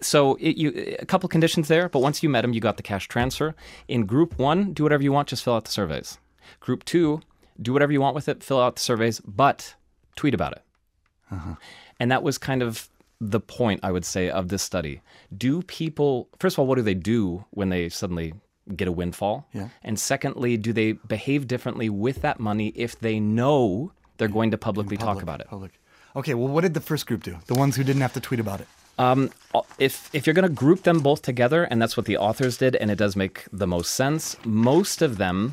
So 0.00 0.34
it, 0.36 0.56
you 0.56 0.96
a 0.98 1.06
couple 1.06 1.28
conditions 1.28 1.68
there, 1.68 1.88
but 1.88 2.00
once 2.00 2.22
you 2.22 2.28
met 2.28 2.42
them, 2.42 2.52
you 2.52 2.60
got 2.60 2.76
the 2.76 2.82
cash 2.82 3.08
transfer. 3.08 3.54
In 3.88 4.06
group 4.06 4.38
one, 4.38 4.72
do 4.72 4.82
whatever 4.82 5.02
you 5.02 5.12
want, 5.12 5.28
just 5.28 5.44
fill 5.44 5.54
out 5.54 5.64
the 5.64 5.70
surveys. 5.70 6.18
Group 6.60 6.84
two, 6.84 7.20
do 7.60 7.72
whatever 7.72 7.92
you 7.92 8.00
want 8.00 8.14
with 8.14 8.28
it, 8.28 8.42
fill 8.42 8.60
out 8.60 8.76
the 8.76 8.82
surveys, 8.82 9.20
but 9.20 9.74
tweet 10.16 10.34
about 10.34 10.52
it. 10.52 10.62
Uh-huh. 11.30 11.54
And 11.98 12.10
that 12.10 12.22
was 12.22 12.38
kind 12.38 12.62
of 12.62 12.88
the 13.20 13.40
point, 13.40 13.80
I 13.82 13.92
would 13.92 14.04
say, 14.04 14.28
of 14.28 14.48
this 14.48 14.62
study. 14.62 15.00
Do 15.36 15.62
people, 15.62 16.28
first 16.38 16.54
of 16.54 16.60
all, 16.60 16.66
what 16.66 16.76
do 16.76 16.82
they 16.82 16.94
do 16.94 17.44
when 17.50 17.70
they 17.70 17.88
suddenly 17.88 18.34
get 18.74 18.88
a 18.88 18.92
windfall? 18.92 19.48
Yeah. 19.52 19.68
And 19.82 19.98
secondly, 19.98 20.56
do 20.56 20.72
they 20.72 20.92
behave 20.92 21.46
differently 21.46 21.88
with 21.88 22.22
that 22.22 22.38
money 22.40 22.68
if 22.74 22.98
they 22.98 23.18
know 23.20 23.92
they're 24.16 24.28
going 24.28 24.50
to 24.50 24.58
publicly 24.58 24.96
talk 24.96 25.22
about 25.22 25.40
it? 25.40 25.48
Public. 25.48 25.72
Okay, 26.14 26.34
well, 26.34 26.48
what 26.48 26.62
did 26.62 26.74
the 26.74 26.80
first 26.80 27.06
group 27.06 27.22
do? 27.22 27.38
The 27.46 27.54
ones 27.54 27.76
who 27.76 27.84
didn't 27.84 28.02
have 28.02 28.14
to 28.14 28.20
tweet 28.20 28.40
about 28.40 28.60
it. 28.60 28.68
Um, 28.98 29.30
if 29.78 30.14
if 30.14 30.26
you're 30.26 30.34
going 30.34 30.48
to 30.48 30.54
group 30.54 30.84
them 30.84 31.00
both 31.00 31.20
together, 31.20 31.64
and 31.64 31.80
that's 31.80 31.96
what 31.96 32.06
the 32.06 32.16
authors 32.16 32.56
did, 32.56 32.76
and 32.76 32.90
it 32.90 32.96
does 32.96 33.14
make 33.14 33.44
the 33.52 33.66
most 33.66 33.92
sense. 33.92 34.36
Most 34.44 35.02
of 35.02 35.18
them, 35.18 35.52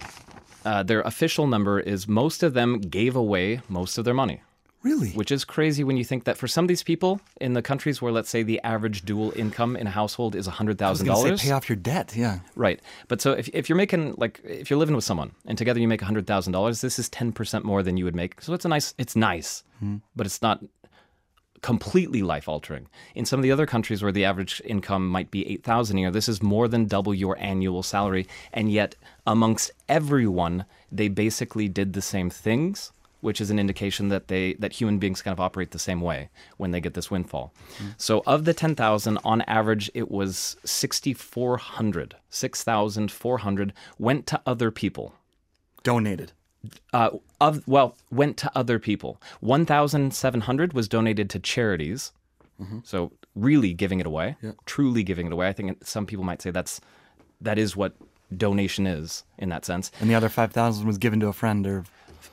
uh, 0.64 0.84
their 0.84 1.02
official 1.02 1.48
number 1.48 1.80
is 1.80 2.08
most 2.08 2.44
of 2.44 2.54
them 2.54 2.80
gave 2.80 3.16
away 3.16 3.60
most 3.68 3.98
of 3.98 4.06
their 4.06 4.14
money, 4.14 4.42
Really? 4.84 5.12
which 5.12 5.32
is 5.32 5.46
crazy 5.46 5.84
when 5.84 5.96
you 5.96 6.04
think 6.04 6.26
that 6.26 6.38
for 6.38 6.48
some 6.48 6.66
of 6.66 6.68
these 6.68 6.84
people 6.84 7.22
in 7.40 7.54
the 7.54 7.62
countries 7.62 8.02
where, 8.02 8.12
let's 8.12 8.30
say, 8.30 8.44
the 8.44 8.60
average 8.64 9.04
dual 9.04 9.32
income 9.36 9.78
in 9.78 9.88
a 9.88 9.90
household 9.90 10.36
is 10.36 10.46
hundred 10.46 10.82
I 10.82 10.90
was 10.90 11.00
thousand 11.00 11.08
gonna 11.08 11.18
say 11.20 11.28
dollars. 11.28 11.42
pay 11.42 11.52
off 11.52 11.70
your 11.70 11.78
debt. 11.78 12.14
Yeah. 12.16 12.40
Right. 12.56 12.82
But 13.08 13.22
so 13.22 13.32
if, 13.32 13.48
if 13.54 13.70
you're 13.70 13.78
making 13.78 14.16
like 14.18 14.42
if 14.44 14.70
you're 14.70 14.80
living 14.80 14.96
with 14.96 15.06
someone 15.06 15.32
and 15.46 15.58
together 15.58 15.80
you 15.80 15.88
make 15.88 16.02
hundred 16.02 16.28
thousand 16.28 16.52
dollars, 16.54 16.82
this 16.82 17.00
is 17.00 17.08
ten 17.10 17.32
percent 17.32 17.64
more 17.64 17.82
than 17.82 17.98
you 17.98 18.04
would 18.06 18.16
make. 18.16 18.42
So 18.42 18.54
it's 18.54 18.66
a 18.66 18.70
nice 18.70 18.94
it's 18.98 19.16
nice, 19.16 19.64
hmm. 19.80 19.98
but 20.16 20.26
it's 20.26 20.42
not 20.42 20.62
completely 21.62 22.22
life 22.22 22.50
altering. 22.50 22.88
In 23.16 23.26
some 23.26 23.40
of 23.40 23.44
the 23.44 23.52
other 23.52 23.66
countries 23.66 24.04
where 24.04 24.12
the 24.12 24.26
average 24.26 24.62
income 24.66 25.08
might 25.08 25.32
be 25.32 25.48
eight 25.48 25.64
thousand 25.64 25.98
a 25.98 26.02
year, 26.02 26.12
this 26.12 26.28
is 26.28 26.44
more 26.44 26.68
than 26.68 26.86
double 26.86 27.14
your 27.14 27.38
annual 27.40 27.84
salary. 27.84 28.28
And 28.52 28.72
yet 28.72 28.96
amongst 29.26 29.72
everyone, 29.88 30.66
they 30.92 31.08
basically 31.08 31.70
did 31.70 31.94
the 31.94 32.02
same 32.02 32.30
things. 32.30 32.92
Which 33.24 33.40
is 33.42 33.50
an 33.50 33.58
indication 33.58 34.10
that 34.10 34.28
they 34.28 34.54
that 34.56 34.74
human 34.74 34.98
beings 35.00 35.22
kind 35.22 35.34
of 35.34 35.40
operate 35.40 35.72
the 35.72 35.80
same 35.90 36.02
way 36.02 36.30
when 36.58 36.72
they 36.72 36.82
get 36.82 36.94
this 36.94 37.10
windfall. 37.10 37.54
So 37.98 38.22
of 38.26 38.44
the 38.46 38.54
ten 38.54 38.76
thousand, 38.76 39.18
on 39.24 39.42
average, 39.60 39.90
it 39.94 40.12
was 40.12 40.58
sixty 40.66 41.14
four 41.14 41.58
hundred. 41.58 42.16
Six 42.30 42.64
thousand 42.64 43.12
four 43.12 43.38
hundred 43.40 43.74
went 43.98 44.28
to 44.28 44.42
other 44.46 44.70
people 44.72 45.16
Donated. 45.84 46.32
uh, 46.94 47.12
of 47.40 47.68
well 47.68 47.96
went 48.12 48.36
to 48.38 48.52
other 48.56 48.78
people. 48.80 49.22
One 49.40 49.66
thousand 49.66 50.14
seven 50.14 50.42
hundred 50.42 50.74
was 50.74 50.88
donated 50.88 51.30
to 51.32 51.40
charities. 51.40 52.12
So 52.84 53.12
really 53.36 53.74
giving 53.74 54.00
it 54.00 54.06
away, 54.06 54.38
truly 54.66 55.04
giving 55.04 55.28
it 55.28 55.34
away. 55.34 55.48
I 55.50 55.54
think 55.54 55.86
some 55.86 56.06
people 56.06 56.24
might 56.24 56.42
say 56.42 56.52
that's 56.52 56.80
that 57.42 57.58
is 57.58 57.76
what 57.76 57.94
donation 58.38 58.88
is 58.88 59.24
in 59.38 59.50
that 59.50 59.66
sense. 59.66 59.92
And 60.00 60.10
the 60.10 60.16
other 60.16 60.30
5,000 60.30 60.88
was 60.88 60.98
given 60.98 61.20
to 61.20 61.28
a 61.28 61.34
friend 61.34 61.68
or. 61.68 61.84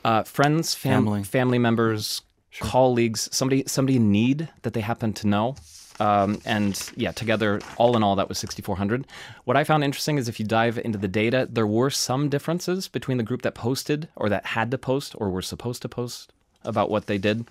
Uh, 0.05 0.23
friends, 0.23 0.75
fam- 0.75 1.05
Family. 1.05 1.23
family 1.25 1.59
members, 1.59 2.23
colleagues, 2.61 3.29
somebody 3.33 3.65
somebody 3.67 3.97
in 3.97 4.11
need 4.11 4.49
that 4.63 4.73
they 4.73 4.81
happen 4.81 5.13
to 5.15 5.27
know. 5.27 5.57
Um, 5.99 6.41
and 6.47 6.91
yeah, 6.97 7.13
together, 7.13 7.61
all 7.77 7.95
in 7.95 8.03
all, 8.03 8.17
that 8.17 8.27
was 8.27 8.39
6,400. 8.39 9.07
What 9.45 9.59
I 9.59 9.65
found 9.65 9.85
interesting 9.85 10.17
is 10.17 10.29
if 10.31 10.41
you 10.41 10.47
dive 10.47 10.79
into 10.79 10.97
the 10.97 11.09
data, 11.09 11.47
there 11.51 11.67
were 11.67 11.91
some 11.91 12.31
differences 12.31 12.89
between 12.89 13.19
the 13.19 13.23
group 13.23 13.43
that 13.43 13.55
posted 13.55 14.09
or 14.17 14.31
that 14.31 14.47
had 14.47 14.71
to 14.71 14.79
post 14.79 15.15
or 15.19 15.29
were 15.29 15.43
supposed 15.43 15.83
to 15.83 15.91
post 15.91 16.33
about 16.65 16.89
what 16.89 17.05
they 17.07 17.19
did. 17.19 17.47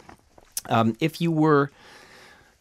Um, 0.67 0.96
if 1.00 1.22
you 1.22 1.31
were 1.31 1.69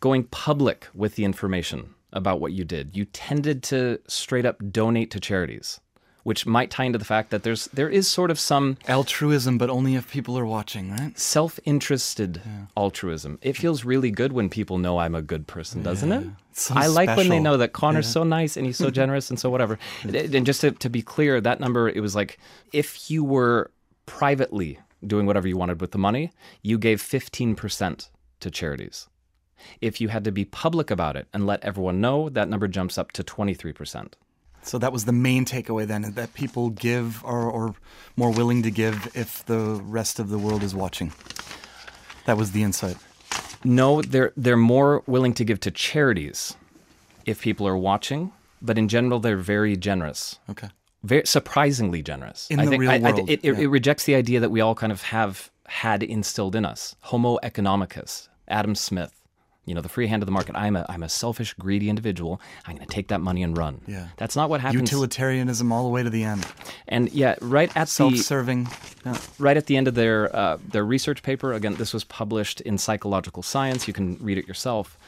going 0.00 0.24
public 0.24 0.88
with 0.94 1.14
the 1.14 1.24
information 1.24 1.94
about 2.12 2.38
what 2.38 2.52
you 2.52 2.64
did, 2.64 2.94
you 2.94 3.06
tended 3.06 3.62
to 3.64 3.98
straight 4.06 4.44
up 4.44 4.58
donate 4.70 5.10
to 5.12 5.20
charities, 5.20 5.80
which 6.28 6.44
might 6.46 6.70
tie 6.70 6.84
into 6.84 6.98
the 6.98 7.04
fact 7.14 7.30
that 7.30 7.42
there's 7.42 7.62
there 7.78 7.88
is 7.88 8.06
sort 8.06 8.30
of 8.30 8.38
some 8.38 8.76
Altruism, 8.86 9.56
but 9.58 9.68
only 9.70 9.94
if 9.94 10.04
people 10.10 10.38
are 10.38 10.44
watching, 10.46 10.90
right? 10.90 11.18
self-interested 11.18 12.40
altruism. 12.76 13.38
It 13.42 13.56
feels 13.56 13.84
really 13.84 14.10
good 14.10 14.32
when 14.32 14.48
people 14.48 14.76
know 14.78 14.98
I'm 14.98 15.14
a 15.14 15.22
good 15.22 15.46
person, 15.46 15.82
doesn't 15.82 16.12
it? 16.12 16.26
So 16.52 16.74
I 16.76 16.86
like 16.88 17.08
when 17.16 17.28
they 17.28 17.40
know 17.40 17.56
that 17.56 17.72
Conor's 17.72 18.08
so 18.08 18.24
nice 18.24 18.56
and 18.56 18.66
he's 18.66 18.76
so 18.76 18.90
generous 19.00 19.30
and 19.30 19.38
so 19.40 19.48
whatever. 19.50 19.78
And- 20.02 20.34
and 20.36 20.44
just 20.46 20.60
to, 20.60 20.70
to 20.72 20.90
be 20.90 21.02
clear, 21.02 21.40
that 21.40 21.60
number 21.60 21.88
it 21.88 22.00
was 22.00 22.14
like 22.14 22.38
if 22.72 23.10
you 23.10 23.24
were 23.24 23.70
privately 24.06 24.78
doing 25.06 25.24
whatever 25.26 25.46
you 25.48 25.56
wanted 25.56 25.80
with 25.80 25.92
the 25.92 25.98
money, 26.08 26.32
you 26.62 26.76
gave 26.78 27.00
15% 27.00 28.08
to 28.40 28.50
charities. 28.50 29.08
If 29.80 30.00
you 30.00 30.08
had 30.08 30.24
to 30.24 30.32
be 30.32 30.44
public 30.44 30.90
about 30.90 31.16
it 31.16 31.26
and 31.32 31.46
let 31.46 31.64
everyone 31.64 32.00
know, 32.00 32.28
that 32.28 32.48
number 32.48 32.68
jumps 32.68 32.98
up 32.98 33.12
to 33.12 33.22
23%. 33.24 34.12
So 34.62 34.78
that 34.78 34.92
was 34.92 35.04
the 35.06 35.12
main 35.12 35.44
takeaway 35.44 35.86
then, 35.86 36.02
that 36.14 36.34
people 36.34 36.70
give 36.70 37.24
or, 37.24 37.42
or 37.50 37.74
more 38.16 38.30
willing 38.30 38.62
to 38.64 38.70
give 38.70 39.08
if 39.14 39.44
the 39.46 39.80
rest 39.82 40.18
of 40.18 40.28
the 40.28 40.38
world 40.38 40.62
is 40.62 40.74
watching. 40.74 41.12
That 42.26 42.36
was 42.36 42.52
the 42.52 42.62
insight. 42.62 42.96
No, 43.64 44.02
they're 44.02 44.32
they're 44.36 44.56
more 44.56 45.02
willing 45.06 45.32
to 45.34 45.44
give 45.44 45.58
to 45.60 45.70
charities 45.70 46.54
if 47.26 47.40
people 47.40 47.66
are 47.66 47.76
watching, 47.76 48.32
but 48.62 48.78
in 48.78 48.88
general 48.88 49.18
they're 49.20 49.36
very 49.38 49.76
generous. 49.76 50.38
Okay. 50.50 50.68
Very 51.02 51.26
surprisingly 51.26 52.02
generous. 52.02 52.46
In 52.50 52.60
I 52.60 52.64
the 52.64 52.70
think 52.70 52.80
real 52.82 52.90
I- 52.90 52.94
I- 52.96 52.98
world, 53.12 53.30
it, 53.30 53.40
it, 53.42 53.54
yeah. 53.56 53.58
it 53.60 53.66
rejects 53.66 54.04
the 54.04 54.14
idea 54.14 54.40
that 54.40 54.50
we 54.50 54.60
all 54.60 54.74
kind 54.74 54.92
of 54.92 55.02
have 55.02 55.50
had 55.66 56.02
instilled 56.02 56.54
in 56.54 56.64
us. 56.64 56.94
Homo 57.00 57.38
economicus, 57.42 58.28
Adam 58.48 58.74
Smith. 58.74 59.12
You 59.68 59.74
know, 59.74 59.80
the 59.82 59.88
free 59.88 60.06
hand 60.06 60.22
of 60.22 60.26
the 60.26 60.32
market. 60.32 60.56
I'm 60.56 60.76
a 60.76 60.86
I'm 60.88 61.02
a 61.02 61.08
selfish, 61.08 61.52
greedy 61.54 61.88
individual. 61.90 62.40
I'm 62.66 62.76
going 62.76 62.86
to 62.86 62.92
take 62.92 63.08
that 63.08 63.20
money 63.20 63.42
and 63.42 63.56
run. 63.56 63.82
Yeah. 63.86 64.08
That's 64.16 64.34
not 64.34 64.48
what 64.50 64.60
happens. 64.60 64.80
Utilitarianism 64.80 65.70
all 65.70 65.84
the 65.84 65.90
way 65.90 66.02
to 66.02 66.10
the 66.10 66.24
end. 66.24 66.46
and 66.88 67.12
yeah, 67.12 67.36
right 67.40 67.70
at 67.76 67.88
Self-serving. 67.88 68.68
Yeah. 69.04 69.18
right 69.38 69.56
at 69.56 69.66
the 69.66 69.76
end 69.76 69.86
of 69.88 69.94
their 69.94 70.34
uh, 70.34 70.58
their 70.66 70.84
research 70.84 71.22
paper. 71.22 71.52
Again, 71.52 71.74
this 71.76 71.92
was 71.92 72.04
published 72.04 72.60
in 72.62 72.78
Psychological 72.78 73.42
Science. 73.42 73.86
You 73.86 73.94
can 73.94 74.16
read 74.20 74.38
it 74.38 74.48
yourself. 74.48 74.98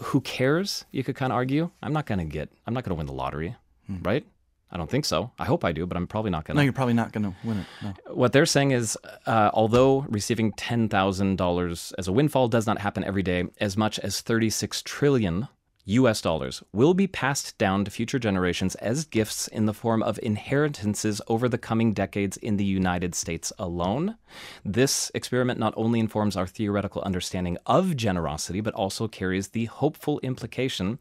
Who 0.00 0.20
cares? 0.20 0.84
You 0.92 1.02
could 1.04 1.16
kind 1.16 1.32
of 1.32 1.36
argue. 1.36 1.70
I'm 1.82 1.92
not 1.92 2.06
going 2.06 2.18
to 2.18 2.24
get. 2.24 2.50
I'm 2.66 2.74
not 2.74 2.84
going 2.84 2.90
to 2.90 2.98
win 2.98 3.06
the 3.06 3.12
lottery, 3.12 3.56
right? 4.02 4.24
I 4.70 4.76
don't 4.76 4.90
think 4.90 5.04
so. 5.04 5.30
I 5.38 5.44
hope 5.44 5.64
I 5.64 5.72
do, 5.72 5.86
but 5.86 5.96
I'm 5.96 6.06
probably 6.06 6.30
not 6.30 6.44
going 6.44 6.56
to. 6.56 6.60
No, 6.60 6.64
you're 6.64 6.72
probably 6.72 6.94
not 6.94 7.12
going 7.12 7.24
to 7.24 7.34
win 7.44 7.58
it. 7.58 7.66
No. 7.82 7.94
What 8.14 8.32
they're 8.32 8.46
saying 8.46 8.72
is, 8.72 8.98
uh, 9.24 9.50
although 9.54 10.00
receiving 10.08 10.52
ten 10.52 10.88
thousand 10.88 11.36
dollars 11.36 11.92
as 11.98 12.08
a 12.08 12.12
windfall 12.12 12.48
does 12.48 12.66
not 12.66 12.80
happen 12.80 13.04
every 13.04 13.22
day, 13.22 13.44
as 13.60 13.76
much 13.76 13.98
as 14.00 14.20
thirty-six 14.20 14.82
trillion 14.82 15.48
U.S. 15.88 16.20
dollars 16.20 16.64
will 16.72 16.94
be 16.94 17.06
passed 17.06 17.56
down 17.58 17.84
to 17.84 17.92
future 17.92 18.18
generations 18.18 18.74
as 18.76 19.04
gifts 19.04 19.46
in 19.46 19.66
the 19.66 19.72
form 19.72 20.02
of 20.02 20.18
inheritances 20.20 21.20
over 21.28 21.48
the 21.48 21.58
coming 21.58 21.92
decades 21.92 22.36
in 22.36 22.56
the 22.56 22.64
United 22.64 23.14
States 23.14 23.52
alone. 23.56 24.16
This 24.64 25.12
experiment 25.14 25.60
not 25.60 25.74
only 25.76 26.00
informs 26.00 26.36
our 26.36 26.48
theoretical 26.48 27.02
understanding 27.02 27.56
of 27.66 27.96
generosity, 27.96 28.60
but 28.60 28.74
also 28.74 29.06
carries 29.06 29.48
the 29.48 29.66
hopeful 29.66 30.18
implication 30.24 30.98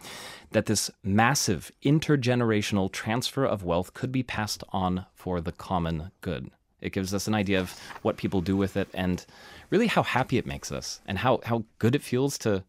that 0.51 0.67
this 0.67 0.91
massive 1.03 1.71
intergenerational 1.83 2.91
transfer 2.91 3.43
of 3.43 3.63
wealth 3.63 3.95
could 3.95 4.11
be 4.11 4.21
passed 4.21 4.63
on 4.69 5.07
for 5.15 5.41
the 5.41 5.51
common 5.51 6.11
good. 6.21 6.51
It 6.79 6.93
gives 6.93 7.11
us 7.11 7.27
an 7.27 7.33
idea 7.33 7.59
of 7.59 7.79
what 8.03 8.17
people 8.17 8.41
do 8.41 8.55
with 8.55 8.77
it 8.77 8.89
and 8.93 9.25
really 9.71 9.87
how 9.87 10.03
happy 10.03 10.37
it 10.37 10.45
makes 10.45 10.71
us 10.71 11.01
and 11.07 11.17
how, 11.17 11.39
how 11.43 11.63
good 11.79 11.95
it 11.95 12.03
feels 12.03 12.37
to 12.39 12.63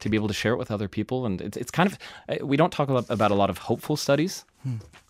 to 0.00 0.08
be 0.08 0.16
able 0.16 0.28
to 0.28 0.34
share 0.34 0.52
it 0.52 0.58
with 0.58 0.70
other 0.70 0.88
people. 0.88 1.26
And 1.26 1.40
it's, 1.40 1.56
it's 1.56 1.70
kind 1.70 1.90
of 1.90 1.98
uh, 2.28 2.46
we 2.46 2.56
don't 2.56 2.72
talk 2.72 2.88
about, 2.88 3.06
about 3.08 3.30
a 3.30 3.34
lot 3.34 3.50
of 3.50 3.58
hopeful 3.58 3.96
studies 3.96 4.44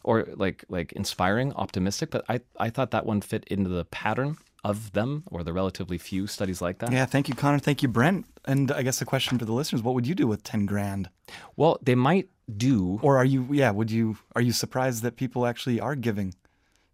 or 0.04 0.26
like 0.36 0.64
like 0.68 0.92
inspiring, 0.92 1.52
optimistic, 1.54 2.10
but 2.10 2.24
I 2.28 2.40
I 2.58 2.70
thought 2.70 2.90
that 2.92 3.06
one 3.06 3.20
fit 3.20 3.44
into 3.48 3.70
the 3.70 3.84
pattern 3.86 4.36
of 4.64 4.92
them 4.92 5.22
or 5.30 5.42
the 5.42 5.52
relatively 5.52 5.98
few 5.98 6.26
studies 6.26 6.60
like 6.60 6.78
that. 6.78 6.92
Yeah, 6.92 7.06
thank 7.06 7.28
you, 7.28 7.34
Conor. 7.34 7.58
Thank 7.58 7.82
you, 7.82 7.88
Brent. 7.88 8.26
And 8.44 8.70
I 8.72 8.82
guess 8.82 8.98
the 8.98 9.04
question 9.04 9.38
for 9.38 9.44
the 9.44 9.52
listeners: 9.52 9.82
What 9.82 9.94
would 9.94 10.06
you 10.06 10.14
do 10.14 10.26
with 10.26 10.42
ten 10.42 10.66
grand? 10.66 11.10
Well, 11.56 11.78
they 11.82 11.94
might 11.94 12.28
do 12.56 12.98
Or 13.02 13.16
are 13.18 13.24
you? 13.24 13.46
Yeah, 13.50 13.70
would 13.70 13.90
you? 13.90 14.16
Are 14.34 14.42
you 14.42 14.52
surprised 14.52 15.02
that 15.02 15.16
people 15.16 15.46
actually 15.46 15.80
are 15.80 15.94
giving 15.94 16.34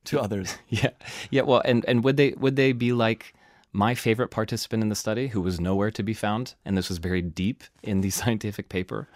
to 0.05 0.21
others? 0.25 0.57
Yeah, 0.69 0.91
yeah. 1.31 1.43
Well, 1.43 1.63
and 1.65 1.85
and 1.87 2.03
would 2.05 2.17
they 2.17 2.33
would 2.33 2.57
they 2.57 2.73
be 2.73 2.93
like 2.93 3.35
my 3.75 3.95
favorite 3.95 4.29
participant 4.29 4.83
in 4.85 4.89
the 4.89 4.95
study, 4.95 5.27
who 5.29 5.41
was 5.41 5.61
nowhere 5.61 5.91
to 5.91 6.03
be 6.03 6.15
found, 6.15 6.55
and 6.65 6.79
this 6.79 6.89
was 6.89 7.01
buried 7.01 7.35
deep 7.35 7.65
in 7.83 8.01
the 8.01 8.11
scientific 8.21 8.69
paper? 8.71 9.09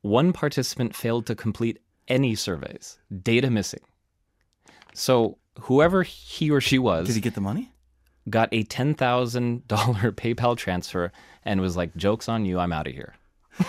One 0.00 0.32
participant 0.32 0.96
failed 0.96 1.26
to 1.26 1.34
complete 1.36 1.78
any 2.08 2.34
surveys, 2.34 2.98
data 3.22 3.50
missing. 3.50 3.82
So 4.94 5.36
whoever 5.60 6.02
he 6.02 6.50
or 6.50 6.60
she 6.60 6.78
was 6.78 7.06
Did 7.06 7.14
he 7.14 7.20
get 7.20 7.34
the 7.34 7.40
money? 7.40 7.70
got 8.30 8.48
a 8.52 8.62
ten 8.64 8.94
thousand 8.94 9.68
dollar 9.68 10.10
PayPal 10.22 10.56
transfer 10.56 11.12
and 11.44 11.60
was 11.60 11.76
like, 11.76 11.94
"Jokes 11.96 12.28
on 12.28 12.44
you, 12.46 12.58
I'm 12.58 12.72
out 12.72 12.86
of 12.86 12.94
here." 12.94 13.14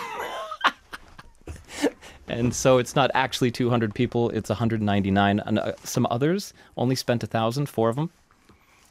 and 2.28 2.54
so 2.54 2.78
it's 2.78 2.96
not 2.96 3.10
actually 3.14 3.50
200 3.50 3.94
people; 3.94 4.30
it's 4.30 4.48
199. 4.48 5.40
And 5.40 5.58
uh, 5.58 5.72
some 5.84 6.06
others 6.10 6.54
only 6.76 6.94
spent 6.94 7.22
a 7.22 7.26
thousand, 7.26 7.68
four 7.68 7.88
of 7.90 7.96
them, 7.96 8.10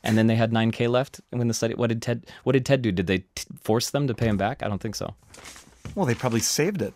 and 0.04 0.18
then 0.18 0.28
they 0.28 0.36
had 0.36 0.52
9k 0.52 0.90
left. 0.90 1.22
When 1.32 1.48
the 1.48 1.54
study, 1.54 1.74
what 1.76 1.88
did 1.88 2.02
Ted? 2.02 2.26
What 2.44 2.54
did 2.54 2.66
Ted 2.66 2.82
do? 2.82 2.92
Did 2.92 3.08
they 3.08 3.20
t- 3.20 3.46
force 3.62 3.90
them 3.92 4.08
to 4.08 4.14
pay 4.14 4.28
him 4.28 4.38
back? 4.38 4.62
I 4.64 4.68
don't 4.68 4.82
think 4.82 4.96
so. 4.96 5.14
Well, 5.96 6.06
they 6.06 6.16
probably 6.16 6.40
saved 6.40 6.82
it. 6.82 6.94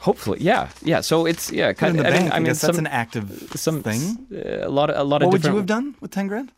Hopefully, 0.00 0.38
yeah, 0.40 0.68
yeah. 0.82 1.00
So 1.00 1.24
it's 1.26 1.50
yeah, 1.50 1.70
in 1.70 1.74
kind 1.76 1.98
the 1.98 2.06
I 2.06 2.10
bank. 2.10 2.22
mean, 2.24 2.32
I, 2.32 2.36
I 2.36 2.38
mean, 2.38 2.46
guess 2.46 2.60
that's 2.60 2.76
some, 2.76 2.84
an 2.86 2.92
active 2.92 3.52
some 3.56 3.82
thing. 3.82 4.26
a 4.62 4.68
lot 4.68 4.90
of 4.90 4.96
a 4.96 5.02
lot 5.04 5.22
What 5.22 5.22
of 5.22 5.26
What 5.28 5.32
would 5.32 5.44
you 5.44 5.56
have 5.56 5.66
done 5.66 5.94
with 6.00 6.10
ten 6.10 6.26
grand? 6.26 6.52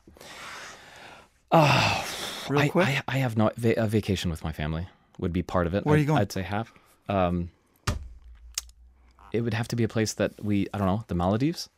Real 1.53 2.61
I, 2.61 2.69
quick. 2.69 2.87
I, 2.89 3.03
I 3.09 3.19
have 3.19 3.37
not 3.37 3.57
va- 3.57 3.75
a 3.81 3.87
vacation 3.87 4.31
with 4.31 4.45
my 4.45 4.53
family 4.53 4.87
would 5.19 5.33
be 5.33 5.43
part 5.43 5.67
of 5.67 5.75
it. 5.75 5.85
Where 5.85 5.95
are 5.95 5.97
I'd- 5.97 6.03
you 6.03 6.07
going? 6.07 6.21
I'd 6.21 6.33
say 6.33 6.43
half. 6.43 6.73
Um, 7.09 7.51
it 9.33 9.41
would 9.43 9.55
have 9.55 9.69
to 9.69 9.77
be 9.77 9.85
a 9.85 9.89
place 9.89 10.13
that 10.15 10.33
we 10.45 10.67
I 10.75 10.79
don't 10.79 10.87
know 10.87 11.05
the 11.09 11.15
Maldives, 11.15 11.69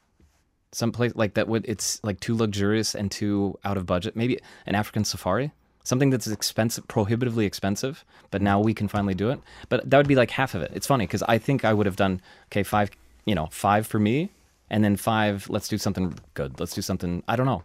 some 0.73 0.93
place 0.93 1.13
like 1.15 1.35
that 1.35 1.49
would 1.49 1.65
it's 1.67 2.03
like 2.05 2.21
too 2.21 2.37
luxurious 2.37 2.95
and 2.95 3.11
too 3.11 3.59
out 3.65 3.77
of 3.77 3.87
budget. 3.87 4.17
Maybe 4.17 4.39
an 4.67 4.75
African 4.75 5.05
safari, 5.05 5.53
something 5.85 6.11
that's 6.11 6.27
expensive, 6.27 6.87
prohibitively 6.89 7.47
expensive, 7.47 8.05
but 8.31 8.43
now 8.43 8.61
we 8.61 8.75
can 8.75 8.89
finally 8.89 9.15
do 9.15 9.31
it. 9.31 9.41
But 9.69 9.89
that 9.89 9.97
would 9.97 10.09
be 10.09 10.15
like 10.15 10.31
half 10.31 10.55
of 10.55 10.63
it. 10.63 10.71
It's 10.75 10.87
funny 10.87 11.07
because 11.07 11.23
I 11.25 11.39
think 11.39 11.65
I 11.65 11.73
would 11.73 11.87
have 11.87 11.97
done 11.97 12.21
okay 12.47 12.63
five, 12.63 12.91
you 13.25 13.35
know, 13.35 13.49
five 13.51 13.87
for 13.87 13.99
me, 13.99 14.31
and 14.71 14.85
then 14.85 14.97
five. 14.97 15.49
Let's 15.49 15.69
do 15.69 15.79
something 15.79 16.19
good. 16.35 16.61
Let's 16.61 16.75
do 16.75 16.83
something. 16.83 17.23
I 17.29 17.37
don't 17.37 17.47
know. 17.47 17.63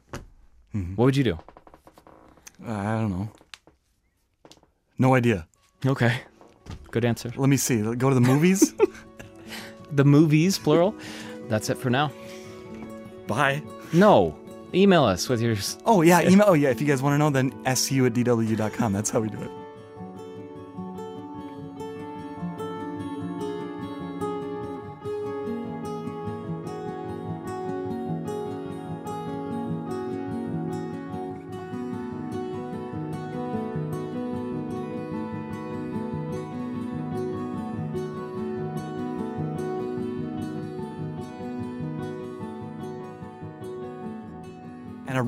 Mm-hmm. 0.74 0.96
What 0.96 1.06
would 1.06 1.18
you 1.18 1.24
do? 1.24 1.40
I 2.66 2.94
don't 2.94 3.12
know. 3.12 3.30
No 4.98 5.16
idea. 5.16 5.48
Okay. 5.86 6.22
Good 6.92 7.04
answer. 7.04 7.32
Let 7.36 7.50
me 7.50 7.58
see. 7.58 7.82
Go 7.96 8.10
to 8.10 8.16
the 8.16 8.22
movies. 8.22 8.74
The 9.94 10.04
movies, 10.04 10.58
plural. 10.58 10.96
That's 11.50 11.70
it 11.70 11.78
for 11.78 11.92
now. 11.92 12.12
Bye. 13.28 13.62
No. 13.92 14.36
Email 14.74 15.04
us 15.04 15.30
with 15.30 15.40
yours. 15.42 15.78
Oh 15.86 16.02
yeah, 16.02 16.22
email. 16.28 16.46
Oh 16.48 16.54
yeah, 16.54 16.70
if 16.70 16.82
you 16.82 16.88
guys 16.88 17.02
want 17.02 17.14
to 17.14 17.18
know, 17.20 17.30
then 17.30 17.52
su 17.76 18.06
at 18.06 18.14
dw.com. 18.14 18.92
That's 18.94 19.10
how 19.12 19.20
we 19.20 19.30
do 19.30 19.38
it. 19.40 19.52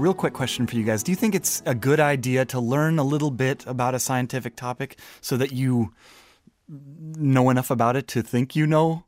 Real 0.05 0.13
quick 0.13 0.33
question 0.33 0.67
for 0.67 0.75
you 0.75 0.83
guys. 0.83 1.01
Do 1.01 1.12
you 1.12 1.15
think 1.15 1.33
it's 1.33 1.63
a 1.65 1.74
good 1.74 2.00
idea 2.00 2.45
to 2.45 2.59
learn 2.59 3.00
a 3.00 3.03
little 3.03 3.31
bit 3.31 3.65
about 3.65 3.95
a 3.95 4.00
scientific 4.00 4.55
topic 4.55 5.00
so 5.19 5.35
that 5.35 5.51
you 5.51 5.95
know 6.69 7.50
enough 7.50 7.71
about 7.71 7.95
it 7.95 8.07
to 8.09 8.21
think 8.21 8.55
you 8.55 8.67
know 8.67 9.03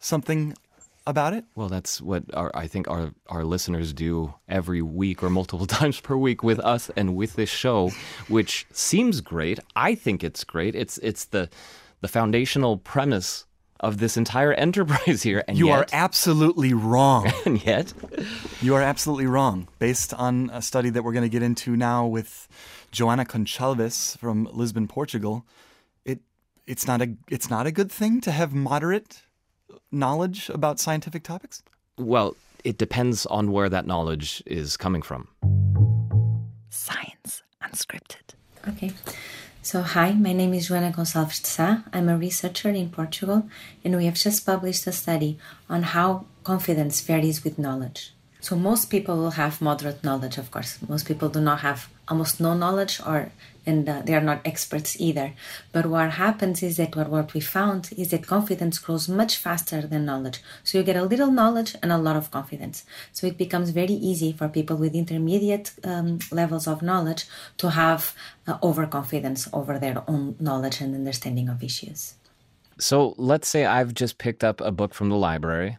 something 0.00 0.54
about 1.06 1.32
it? 1.32 1.46
Well, 1.54 1.70
that's 1.70 1.98
what 1.98 2.24
our, 2.34 2.50
I 2.54 2.66
think 2.66 2.90
our, 2.90 3.14
our 3.28 3.42
listeners 3.42 3.94
do 3.94 4.34
every 4.46 4.82
week 4.82 5.22
or 5.22 5.30
multiple 5.30 5.64
times 5.80 5.98
per 5.98 6.14
week 6.14 6.42
with 6.42 6.60
us 6.60 6.90
and 6.94 7.16
with 7.16 7.36
this 7.36 7.48
show, 7.48 7.90
which 8.28 8.66
seems 8.70 9.22
great. 9.22 9.58
I 9.74 9.94
think 9.94 10.22
it's 10.22 10.44
great. 10.44 10.74
It's 10.74 10.98
it's 10.98 11.24
the 11.24 11.48
the 12.02 12.08
foundational 12.08 12.76
premise 12.76 13.46
of 13.84 13.98
this 13.98 14.16
entire 14.16 14.52
enterprise 14.66 15.22
here. 15.22 15.44
And 15.46 15.56
You 15.58 15.70
are 15.70 15.86
absolutely 15.92 16.72
wrong. 16.72 17.32
and 17.44 17.64
yet, 17.64 17.92
You 18.60 18.74
are 18.74 18.82
absolutely 18.82 19.26
wrong. 19.26 19.68
Based 19.78 20.12
on 20.14 20.50
a 20.52 20.62
study 20.62 20.90
that 20.90 21.02
we're 21.04 21.12
going 21.12 21.24
to 21.30 21.34
get 21.38 21.42
into 21.42 21.76
now 21.76 22.06
with 22.06 22.48
Joana 22.92 23.26
Gonçalves 23.26 24.16
from 24.18 24.48
Lisbon, 24.52 24.88
Portugal, 24.88 25.44
it 26.04 26.20
it's 26.66 26.86
not 26.86 27.02
a 27.02 27.14
it's 27.30 27.50
not 27.50 27.66
a 27.66 27.72
good 27.72 27.90
thing 27.92 28.20
to 28.22 28.30
have 28.30 28.52
moderate 28.54 29.22
knowledge 29.90 30.48
about 30.50 30.80
scientific 30.80 31.22
topics. 31.22 31.62
well, 31.98 32.36
it 32.64 32.78
depends 32.78 33.26
on 33.26 33.52
where 33.52 33.68
that 33.68 33.86
knowledge 33.86 34.42
is 34.46 34.76
coming 34.76 35.02
from. 35.02 35.28
Science 36.70 37.42
Unscripted. 37.62 38.34
Okay. 38.68 38.90
So, 39.64 39.80
hi, 39.80 40.12
my 40.12 40.34
name 40.34 40.52
is 40.52 40.68
Joana 40.68 40.94
Gonçalves 40.94 41.40
de 41.40 41.48
Sá. 41.48 41.84
I'm 41.90 42.10
a 42.10 42.18
researcher 42.18 42.68
in 42.68 42.90
Portugal, 42.90 43.48
and 43.82 43.96
we 43.96 44.04
have 44.04 44.14
just 44.14 44.44
published 44.44 44.86
a 44.86 44.92
study 44.92 45.38
on 45.70 45.84
how 45.84 46.26
confidence 46.44 47.00
varies 47.00 47.42
with 47.42 47.58
knowledge. 47.58 48.13
So 48.44 48.56
most 48.56 48.90
people 48.90 49.16
will 49.16 49.36
have 49.42 49.62
moderate 49.62 50.04
knowledge, 50.04 50.36
of 50.36 50.50
course. 50.50 50.76
Most 50.86 51.06
people 51.06 51.30
do 51.30 51.40
not 51.40 51.60
have 51.60 51.88
almost 52.08 52.42
no 52.42 52.52
knowledge 52.52 53.00
or 53.00 53.32
and 53.64 53.88
uh, 53.88 54.02
they 54.04 54.14
are 54.14 54.26
not 54.30 54.42
experts 54.44 55.00
either. 55.00 55.32
But 55.72 55.86
what 55.86 56.10
happens 56.10 56.62
is 56.62 56.76
that 56.76 56.94
what, 56.94 57.08
what 57.08 57.32
we 57.32 57.40
found 57.40 57.88
is 57.96 58.10
that 58.10 58.26
confidence 58.26 58.78
grows 58.78 59.08
much 59.08 59.38
faster 59.38 59.80
than 59.86 60.04
knowledge. 60.04 60.42
So 60.62 60.76
you 60.76 60.84
get 60.84 60.96
a 60.96 61.04
little 61.04 61.30
knowledge 61.30 61.74
and 61.82 61.90
a 61.90 61.96
lot 61.96 62.16
of 62.16 62.30
confidence. 62.30 62.84
So 63.12 63.26
it 63.26 63.38
becomes 63.38 63.70
very 63.70 63.94
easy 63.94 64.34
for 64.34 64.50
people 64.50 64.76
with 64.76 64.94
intermediate 64.94 65.72
um, 65.82 66.18
levels 66.30 66.66
of 66.66 66.82
knowledge 66.82 67.24
to 67.56 67.70
have 67.70 68.14
uh, 68.46 68.58
overconfidence 68.62 69.48
over 69.54 69.78
their 69.78 70.02
own 70.06 70.36
knowledge 70.38 70.82
and 70.82 70.94
understanding 70.94 71.48
of 71.48 71.62
issues. 71.62 72.16
So 72.78 73.14
let's 73.16 73.48
say 73.48 73.64
I've 73.64 73.94
just 73.94 74.18
picked 74.18 74.44
up 74.44 74.60
a 74.60 74.70
book 74.70 74.92
from 74.92 75.08
the 75.08 75.16
library 75.16 75.78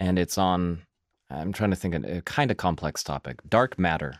and 0.00 0.18
it's 0.18 0.38
on, 0.38 0.82
I'm 1.30 1.52
trying 1.52 1.70
to 1.70 1.76
think 1.76 1.94
of 1.94 2.04
a 2.04 2.22
kind 2.22 2.50
of 2.50 2.56
complex 2.56 3.02
topic 3.02 3.40
dark 3.48 3.78
matter 3.78 4.14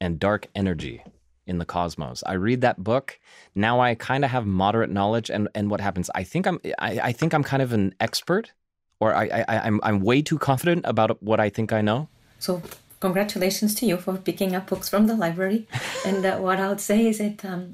and 0.00 0.18
dark 0.18 0.48
energy 0.54 1.02
in 1.46 1.58
the 1.58 1.64
cosmos. 1.64 2.22
I 2.24 2.34
read 2.34 2.60
that 2.62 2.82
book. 2.82 3.18
Now 3.54 3.80
I 3.80 3.94
kind 3.94 4.24
of 4.24 4.30
have 4.30 4.46
moderate 4.46 4.90
knowledge, 4.90 5.30
and 5.30 5.48
and 5.54 5.70
what 5.70 5.80
happens? 5.80 6.08
I 6.14 6.24
think 6.24 6.46
I'm 6.46 6.60
I, 6.78 7.00
I 7.10 7.12
think 7.12 7.34
I'm 7.34 7.44
kind 7.44 7.62
of 7.62 7.72
an 7.72 7.94
expert, 8.00 8.52
or 9.00 9.14
I, 9.14 9.44
I 9.48 9.58
I'm 9.66 9.80
I'm 9.82 10.00
way 10.00 10.22
too 10.22 10.38
confident 10.38 10.86
about 10.86 11.22
what 11.22 11.40
I 11.40 11.50
think 11.50 11.72
I 11.72 11.82
know. 11.82 12.08
So 12.38 12.62
congratulations 13.00 13.74
to 13.76 13.86
you 13.86 13.96
for 13.96 14.16
picking 14.16 14.54
up 14.54 14.68
books 14.68 14.88
from 14.88 15.06
the 15.06 15.14
library. 15.14 15.66
and 16.06 16.24
uh, 16.24 16.38
what 16.38 16.60
I 16.60 16.68
would 16.68 16.80
say 16.80 17.06
is 17.08 17.18
that 17.18 17.44
um, 17.44 17.72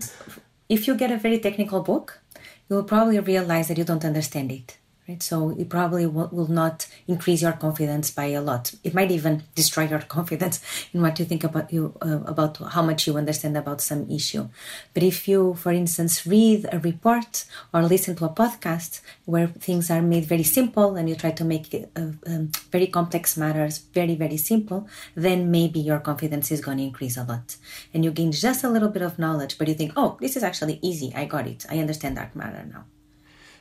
if 0.68 0.86
you 0.86 0.96
get 0.96 1.10
a 1.10 1.18
very 1.18 1.38
technical 1.38 1.80
book, 1.82 2.20
you 2.68 2.76
will 2.76 2.84
probably 2.84 3.20
realize 3.20 3.68
that 3.68 3.78
you 3.78 3.84
don't 3.84 4.04
understand 4.04 4.50
it 4.50 4.78
right? 5.08 5.22
So 5.22 5.50
it 5.50 5.68
probably 5.68 6.06
will, 6.06 6.46
not 6.46 6.86
increase 7.06 7.42
your 7.42 7.52
confidence 7.52 8.10
by 8.10 8.26
a 8.26 8.40
lot. 8.40 8.74
It 8.84 8.94
might 8.94 9.10
even 9.10 9.42
destroy 9.54 9.84
your 9.88 10.00
confidence 10.16 10.60
in 10.92 11.02
what 11.02 11.18
you 11.18 11.24
think 11.24 11.44
about 11.44 11.72
you 11.72 11.94
uh, 12.00 12.20
about 12.24 12.56
how 12.58 12.82
much 12.82 13.06
you 13.06 13.16
understand 13.16 13.56
about 13.56 13.80
some 13.80 14.08
issue. 14.10 14.48
But 14.94 15.02
if 15.02 15.28
you, 15.28 15.54
for 15.54 15.72
instance, 15.72 16.26
read 16.26 16.66
a 16.72 16.78
report 16.78 17.44
or 17.74 17.82
listen 17.82 18.16
to 18.16 18.24
a 18.26 18.30
podcast 18.30 19.00
where 19.24 19.48
things 19.48 19.90
are 19.90 20.02
made 20.02 20.24
very 20.24 20.44
simple 20.44 20.96
and 20.96 21.08
you 21.08 21.14
try 21.14 21.32
to 21.32 21.44
make 21.44 21.74
uh, 21.74 22.00
um, 22.26 22.50
very 22.70 22.86
complex 22.86 23.36
matters 23.36 23.78
very 23.78 24.14
very 24.14 24.36
simple, 24.36 24.88
then 25.14 25.50
maybe 25.50 25.80
your 25.80 25.98
confidence 25.98 26.50
is 26.50 26.60
going 26.60 26.78
to 26.78 26.84
increase 26.84 27.16
a 27.16 27.24
lot, 27.24 27.56
and 27.92 28.04
you 28.04 28.10
gain 28.10 28.32
just 28.32 28.64
a 28.64 28.68
little 28.68 28.88
bit 28.88 29.02
of 29.02 29.18
knowledge. 29.18 29.58
But 29.58 29.68
you 29.68 29.74
think, 29.74 29.92
oh, 29.96 30.16
this 30.20 30.36
is 30.36 30.42
actually 30.42 30.78
easy. 30.82 31.12
I 31.14 31.24
got 31.24 31.46
it. 31.46 31.66
I 31.70 31.78
understand 31.78 32.16
that 32.16 32.34
matter 32.36 32.64
now. 32.64 32.84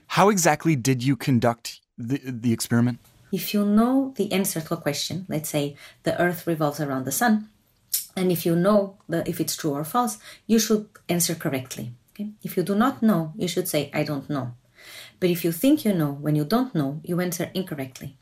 How 0.07 0.29
exactly 0.29 0.75
did 0.75 1.03
you 1.03 1.15
conduct 1.15 1.81
the, 1.97 2.19
the 2.23 2.53
experiment? 2.53 2.99
If 3.31 3.53
you 3.53 3.65
know 3.65 4.13
the 4.15 4.31
answer 4.31 4.61
to 4.61 4.73
a 4.75 4.77
question, 4.77 5.25
let's 5.27 5.49
say 5.49 5.75
the 6.03 6.19
earth 6.21 6.47
revolves 6.47 6.79
around 6.79 7.05
the 7.05 7.11
sun, 7.11 7.49
and 8.15 8.31
if 8.31 8.45
you 8.45 8.55
know 8.55 8.97
the, 9.09 9.27
if 9.27 9.41
it's 9.41 9.55
true 9.55 9.73
or 9.73 9.83
false, 9.83 10.17
you 10.47 10.59
should 10.59 10.87
answer 11.09 11.35
correctly. 11.35 11.91
Okay? 12.13 12.29
If 12.43 12.55
you 12.55 12.63
do 12.63 12.75
not 12.75 13.03
know, 13.03 13.33
you 13.35 13.47
should 13.47 13.67
say, 13.67 13.91
I 13.93 14.03
don't 14.03 14.29
know. 14.29 14.53
But 15.19 15.29
if 15.29 15.43
you 15.43 15.51
think 15.51 15.83
you 15.83 15.93
know 15.93 16.11
when 16.11 16.35
you 16.35 16.45
don't 16.45 16.73
know, 16.73 17.01
you 17.03 17.19
answer 17.19 17.51
incorrectly. 17.53 18.17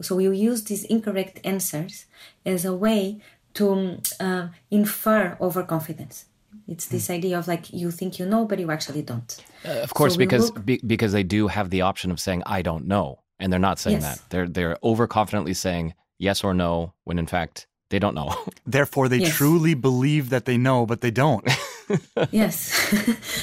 So 0.00 0.18
you 0.18 0.32
use 0.32 0.64
these 0.64 0.84
incorrect 0.84 1.40
answers 1.44 2.06
as 2.46 2.64
a 2.64 2.74
way 2.74 3.20
to 3.54 4.00
uh, 4.20 4.48
infer 4.70 5.36
overconfidence. 5.40 6.26
It's 6.66 6.86
this 6.86 7.10
idea 7.10 7.38
of 7.38 7.46
like 7.46 7.72
you 7.72 7.90
think 7.90 8.18
you 8.18 8.26
know, 8.26 8.46
but 8.46 8.58
you 8.58 8.70
actually 8.70 9.02
don't. 9.02 9.44
Uh, 9.64 9.80
of 9.80 9.92
course, 9.92 10.14
so 10.14 10.18
because 10.18 10.50
look... 10.50 10.64
be, 10.64 10.80
because 10.86 11.12
they 11.12 11.22
do 11.22 11.48
have 11.48 11.70
the 11.70 11.82
option 11.82 12.10
of 12.10 12.18
saying 12.18 12.42
I 12.46 12.62
don't 12.62 12.86
know, 12.86 13.20
and 13.38 13.52
they're 13.52 13.60
not 13.60 13.78
saying 13.78 14.00
yes. 14.00 14.18
that. 14.18 14.30
They're 14.30 14.48
they're 14.48 14.76
overconfidently 14.82 15.54
saying 15.56 15.94
yes 16.18 16.42
or 16.42 16.54
no 16.54 16.94
when 17.04 17.18
in 17.18 17.26
fact 17.26 17.66
they 17.90 17.98
don't 17.98 18.14
know. 18.14 18.34
Therefore, 18.66 19.08
they 19.08 19.18
yes. 19.18 19.36
truly 19.36 19.74
believe 19.74 20.30
that 20.30 20.46
they 20.46 20.56
know, 20.56 20.86
but 20.86 21.02
they 21.02 21.10
don't. 21.10 21.46
yes, 22.30 22.58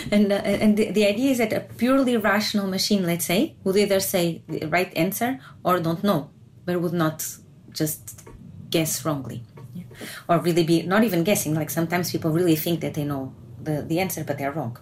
and 0.12 0.32
uh, 0.32 0.36
and 0.36 0.76
the, 0.78 0.92
the 0.92 1.06
idea 1.06 1.32
is 1.32 1.38
that 1.38 1.54
a 1.54 1.60
purely 1.60 2.18
rational 2.18 2.68
machine, 2.68 3.06
let's 3.06 3.26
say, 3.26 3.56
would 3.64 3.78
either 3.78 4.00
say 4.00 4.42
the 4.48 4.66
right 4.66 4.92
answer 4.98 5.40
or 5.64 5.80
don't 5.80 6.04
know, 6.04 6.32
but 6.66 6.82
would 6.82 6.94
not 6.94 7.24
just 7.72 8.28
guess 8.72 9.06
wrongly 9.06 9.44
or 10.28 10.40
really 10.40 10.64
be 10.64 10.82
not 10.84 11.04
even 11.04 11.24
guessing. 11.24 11.54
Like 11.56 11.70
sometimes 11.70 12.12
people 12.12 12.32
really 12.32 12.56
think 12.56 12.82
that 12.82 12.94
they 12.94 13.04
know 13.04 13.34
the, 13.64 13.82
the 13.82 14.00
answer, 14.00 14.24
but 14.24 14.38
they're 14.38 14.52
wrong. 14.52 14.78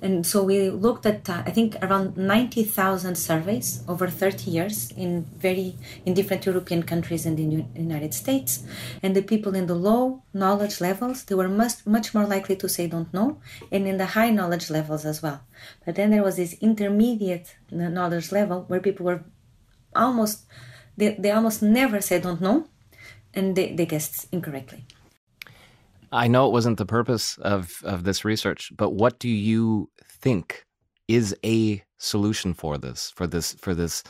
And 0.00 0.26
so 0.26 0.42
we 0.42 0.68
looked 0.70 1.06
at, 1.06 1.28
uh, 1.30 1.42
I 1.46 1.50
think, 1.50 1.76
around 1.82 2.16
90,000 2.16 3.14
surveys 3.16 3.84
over 3.86 4.08
30 4.08 4.50
years 4.50 4.90
in 4.96 5.24
very 5.36 5.76
in 6.04 6.14
different 6.14 6.44
European 6.44 6.82
countries 6.82 7.24
and 7.24 7.38
in 7.38 7.68
the 7.74 7.80
United 7.80 8.12
States. 8.12 8.64
And 9.02 9.14
the 9.14 9.22
people 9.22 9.54
in 9.54 9.66
the 9.66 9.74
low 9.74 10.22
knowledge 10.34 10.80
levels, 10.80 11.24
they 11.24 11.34
were 11.34 11.48
much 11.48 11.86
much 11.86 12.14
more 12.14 12.26
likely 12.26 12.56
to 12.56 12.68
say 12.68 12.86
don't 12.88 13.12
know, 13.14 13.40
and 13.70 13.86
in 13.86 13.96
the 13.96 14.06
high 14.06 14.30
knowledge 14.30 14.70
levels 14.70 15.04
as 15.04 15.22
well. 15.22 15.40
But 15.84 15.94
then 15.94 16.10
there 16.10 16.24
was 16.24 16.36
this 16.36 16.54
intermediate 16.54 17.56
knowledge 17.70 18.32
level 18.32 18.64
where 18.66 18.80
people 18.80 19.06
were 19.06 19.24
almost 19.94 20.46
they, 20.96 21.14
they 21.18 21.30
almost 21.30 21.62
never 21.62 22.00
said 22.00 22.22
don't 22.22 22.40
know 22.40 22.66
and 23.34 23.56
they, 23.56 23.74
they 23.74 23.86
guessed 23.86 24.28
incorrectly. 24.32 24.84
I 26.10 26.28
know 26.28 26.46
it 26.46 26.52
wasn't 26.52 26.76
the 26.76 26.86
purpose 26.86 27.38
of, 27.38 27.80
of 27.84 28.04
this 28.04 28.24
research, 28.24 28.70
but 28.76 28.90
what 28.90 29.18
do 29.18 29.28
you 29.28 29.90
think 30.04 30.66
is 31.08 31.34
a 31.44 31.82
solution 31.98 32.52
for 32.52 32.76
this, 32.76 33.10
for 33.10 33.26
this, 33.26 33.54
for 33.54 33.74
this 33.74 34.02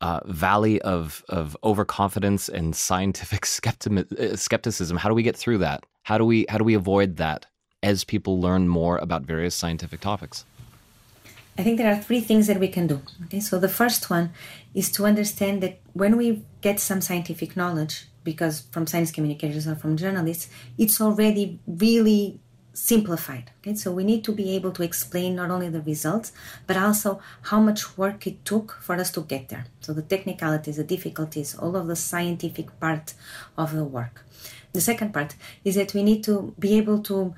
uh, 0.00 0.20
valley 0.26 0.80
of, 0.82 1.24
of 1.28 1.56
overconfidence 1.62 2.48
and 2.48 2.74
scientific 2.74 3.46
uh, 3.66 4.36
skepticism? 4.36 4.96
How 4.96 5.08
do 5.08 5.14
we 5.14 5.22
get 5.22 5.36
through 5.36 5.58
that? 5.58 5.84
How 6.02 6.18
do 6.18 6.24
we, 6.24 6.44
how 6.48 6.58
do 6.58 6.64
we 6.64 6.74
avoid 6.74 7.16
that 7.16 7.46
as 7.82 8.02
people 8.02 8.40
learn 8.40 8.66
more 8.66 8.98
about 8.98 9.22
various 9.22 9.54
scientific 9.54 10.00
topics? 10.00 10.44
I 11.58 11.64
think 11.64 11.76
there 11.76 11.92
are 11.92 12.00
three 12.00 12.20
things 12.20 12.46
that 12.46 12.60
we 12.60 12.68
can 12.68 12.86
do. 12.86 13.02
Okay, 13.24 13.40
so 13.40 13.58
the 13.58 13.68
first 13.68 14.08
one 14.08 14.30
is 14.74 14.92
to 14.92 15.04
understand 15.04 15.60
that 15.64 15.80
when 15.92 16.16
we 16.16 16.44
get 16.60 16.78
some 16.78 17.00
scientific 17.00 17.56
knowledge, 17.56 18.06
because 18.22 18.60
from 18.70 18.86
science 18.86 19.10
communicators 19.10 19.66
or 19.66 19.74
from 19.74 19.96
journalists, 19.96 20.48
it's 20.78 21.00
already 21.00 21.58
really 21.66 22.38
simplified. 22.72 23.50
Okay, 23.58 23.74
so 23.74 23.90
we 23.90 24.04
need 24.04 24.22
to 24.22 24.30
be 24.30 24.54
able 24.54 24.70
to 24.70 24.84
explain 24.84 25.34
not 25.34 25.50
only 25.50 25.68
the 25.68 25.80
results, 25.80 26.30
but 26.68 26.76
also 26.76 27.20
how 27.42 27.58
much 27.58 27.98
work 27.98 28.24
it 28.28 28.44
took 28.44 28.78
for 28.80 28.94
us 28.94 29.10
to 29.10 29.22
get 29.22 29.48
there. 29.48 29.66
So 29.80 29.92
the 29.92 30.02
technicalities, 30.02 30.76
the 30.76 30.84
difficulties, 30.84 31.56
all 31.56 31.74
of 31.74 31.88
the 31.88 31.96
scientific 31.96 32.78
part 32.78 33.14
of 33.56 33.74
the 33.74 33.84
work. 33.84 34.24
The 34.74 34.80
second 34.80 35.12
part 35.12 35.34
is 35.64 35.74
that 35.74 35.92
we 35.92 36.04
need 36.04 36.22
to 36.24 36.54
be 36.56 36.78
able 36.78 37.02
to 37.04 37.34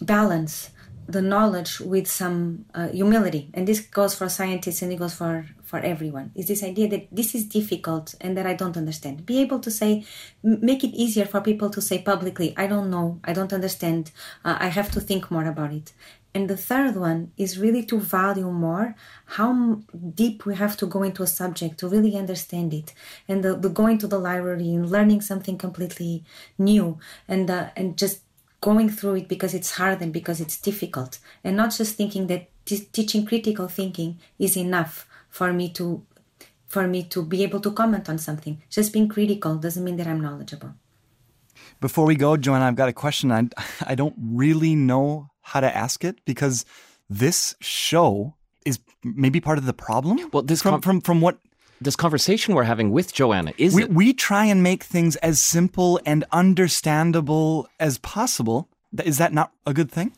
balance 0.00 0.70
the 1.08 1.22
knowledge 1.22 1.80
with 1.80 2.06
some 2.06 2.64
uh, 2.74 2.88
humility. 2.88 3.50
And 3.54 3.66
this 3.66 3.80
goes 3.80 4.14
for 4.14 4.28
scientists 4.28 4.82
and 4.82 4.92
it 4.92 4.98
goes 4.98 5.14
for 5.14 5.46
for 5.62 5.78
everyone. 5.78 6.32
Is 6.34 6.48
this 6.48 6.62
idea 6.62 6.88
that 6.88 7.08
this 7.10 7.34
is 7.34 7.44
difficult 7.46 8.14
and 8.20 8.36
that 8.36 8.46
i 8.46 8.54
don't 8.54 8.76
understand. 8.76 9.24
Be 9.26 9.40
able 9.40 9.58
to 9.60 9.70
say 9.70 10.04
make 10.42 10.84
it 10.84 10.94
easier 10.94 11.24
for 11.24 11.40
people 11.40 11.70
to 11.70 11.80
say 11.80 11.98
publicly 11.98 12.54
i 12.56 12.66
don't 12.66 12.90
know. 12.90 13.20
I 13.24 13.32
don't 13.32 13.52
understand. 13.52 14.10
Uh, 14.44 14.56
i 14.60 14.68
have 14.68 14.90
to 14.92 15.00
think 15.00 15.30
more 15.30 15.46
about 15.46 15.72
it. 15.72 15.92
And 16.34 16.48
the 16.48 16.56
third 16.56 16.96
one 16.96 17.32
is 17.36 17.58
really 17.58 17.84
to 17.86 17.98
value 18.00 18.50
more 18.50 18.94
how 19.26 19.82
deep 20.14 20.46
we 20.46 20.54
have 20.54 20.76
to 20.78 20.86
go 20.86 21.02
into 21.02 21.22
a 21.22 21.26
subject 21.26 21.78
to 21.80 21.88
really 21.88 22.16
understand 22.16 22.72
it. 22.72 22.94
And 23.28 23.44
the, 23.44 23.54
the 23.54 23.68
going 23.68 23.98
to 23.98 24.06
the 24.06 24.18
library 24.18 24.74
and 24.74 24.90
learning 24.90 25.20
something 25.20 25.58
completely 25.58 26.24
new 26.58 26.98
and 27.28 27.50
uh, 27.50 27.70
and 27.76 27.98
just 27.98 28.20
going 28.62 28.88
through 28.88 29.16
it 29.16 29.28
because 29.28 29.52
it's 29.52 29.72
hard 29.72 30.00
and 30.00 30.12
because 30.12 30.40
it's 30.40 30.56
difficult. 30.56 31.18
And 31.44 31.56
not 31.56 31.74
just 31.76 31.96
thinking 31.96 32.28
that 32.28 32.48
t- 32.64 32.88
teaching 32.92 33.26
critical 33.26 33.68
thinking 33.68 34.18
is 34.38 34.56
enough 34.56 35.06
for 35.28 35.52
me 35.52 35.68
to 35.72 36.06
for 36.66 36.88
me 36.88 37.02
to 37.02 37.22
be 37.22 37.42
able 37.42 37.60
to 37.60 37.70
comment 37.72 38.08
on 38.08 38.16
something. 38.16 38.62
Just 38.70 38.94
being 38.94 39.08
critical 39.08 39.56
doesn't 39.56 39.84
mean 39.84 39.96
that 39.98 40.06
i'm 40.06 40.22
knowledgeable. 40.22 40.72
Before 41.80 42.06
we 42.06 42.14
go 42.14 42.36
joanna 42.38 42.66
i've 42.66 42.76
got 42.76 42.88
a 42.88 42.94
question. 42.94 43.30
I, 43.30 43.48
I 43.86 43.94
don't 43.94 44.16
really 44.18 44.74
know 44.74 45.28
how 45.42 45.60
to 45.60 45.76
ask 45.76 46.04
it 46.04 46.24
because 46.24 46.64
this 47.10 47.54
show 47.60 48.34
is 48.64 48.78
maybe 49.02 49.40
part 49.40 49.58
of 49.58 49.66
the 49.66 49.74
problem? 49.74 50.30
Well 50.32 50.42
this 50.42 50.62
from, 50.62 50.74
com- 50.74 50.80
from 50.80 51.00
from 51.00 51.20
what 51.20 51.38
this 51.84 51.96
conversation 51.96 52.54
we're 52.54 52.64
having 52.64 52.90
with 52.90 53.14
Joana 53.14 53.54
is 53.58 53.74
we, 53.74 53.82
it? 53.82 53.90
we 53.90 54.12
try 54.12 54.44
and 54.44 54.62
make 54.62 54.82
things 54.82 55.16
as 55.16 55.40
simple 55.40 56.00
and 56.06 56.24
understandable 56.32 57.68
as 57.80 57.98
possible. 57.98 58.68
Is 59.04 59.18
that 59.18 59.32
not 59.32 59.52
a 59.66 59.72
good 59.72 59.90
thing? 59.90 60.12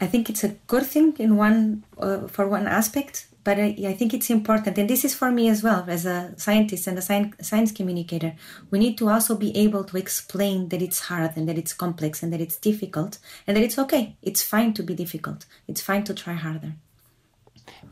I 0.00 0.06
think 0.06 0.28
it's 0.28 0.44
a 0.44 0.48
good 0.66 0.84
thing 0.84 1.14
in 1.18 1.36
one 1.36 1.84
uh, 1.98 2.26
for 2.26 2.46
one 2.46 2.66
aspect, 2.66 3.28
but 3.44 3.58
I, 3.58 3.74
I, 3.86 3.94
think 3.94 4.12
it's 4.12 4.28
important, 4.28 4.76
and 4.76 4.90
this 4.90 5.06
is 5.06 5.14
for 5.14 5.30
me 5.30 5.48
as 5.48 5.62
well 5.62 5.86
as 5.88 6.04
a 6.04 6.34
scientist 6.36 6.86
and 6.86 6.98
a 6.98 7.02
science, 7.02 7.48
science 7.48 7.72
communicator. 7.72 8.34
We 8.70 8.78
need 8.78 8.98
to 8.98 9.08
also 9.08 9.34
be 9.36 9.56
able 9.56 9.84
to 9.84 9.96
explain 9.96 10.68
that 10.68 10.82
it's 10.82 11.00
hard 11.00 11.32
and 11.36 11.48
that 11.48 11.56
it's 11.56 11.72
complex 11.72 12.22
and 12.22 12.30
that 12.34 12.42
it's 12.42 12.56
difficult, 12.56 13.18
and 13.46 13.56
that 13.56 13.64
it's 13.64 13.78
okay. 13.78 14.16
It's 14.20 14.42
fine 14.42 14.74
to 14.74 14.82
be 14.82 14.94
difficult. 14.94 15.46
It's 15.66 15.80
fine 15.80 16.04
to 16.04 16.12
try 16.12 16.34
harder. 16.34 16.74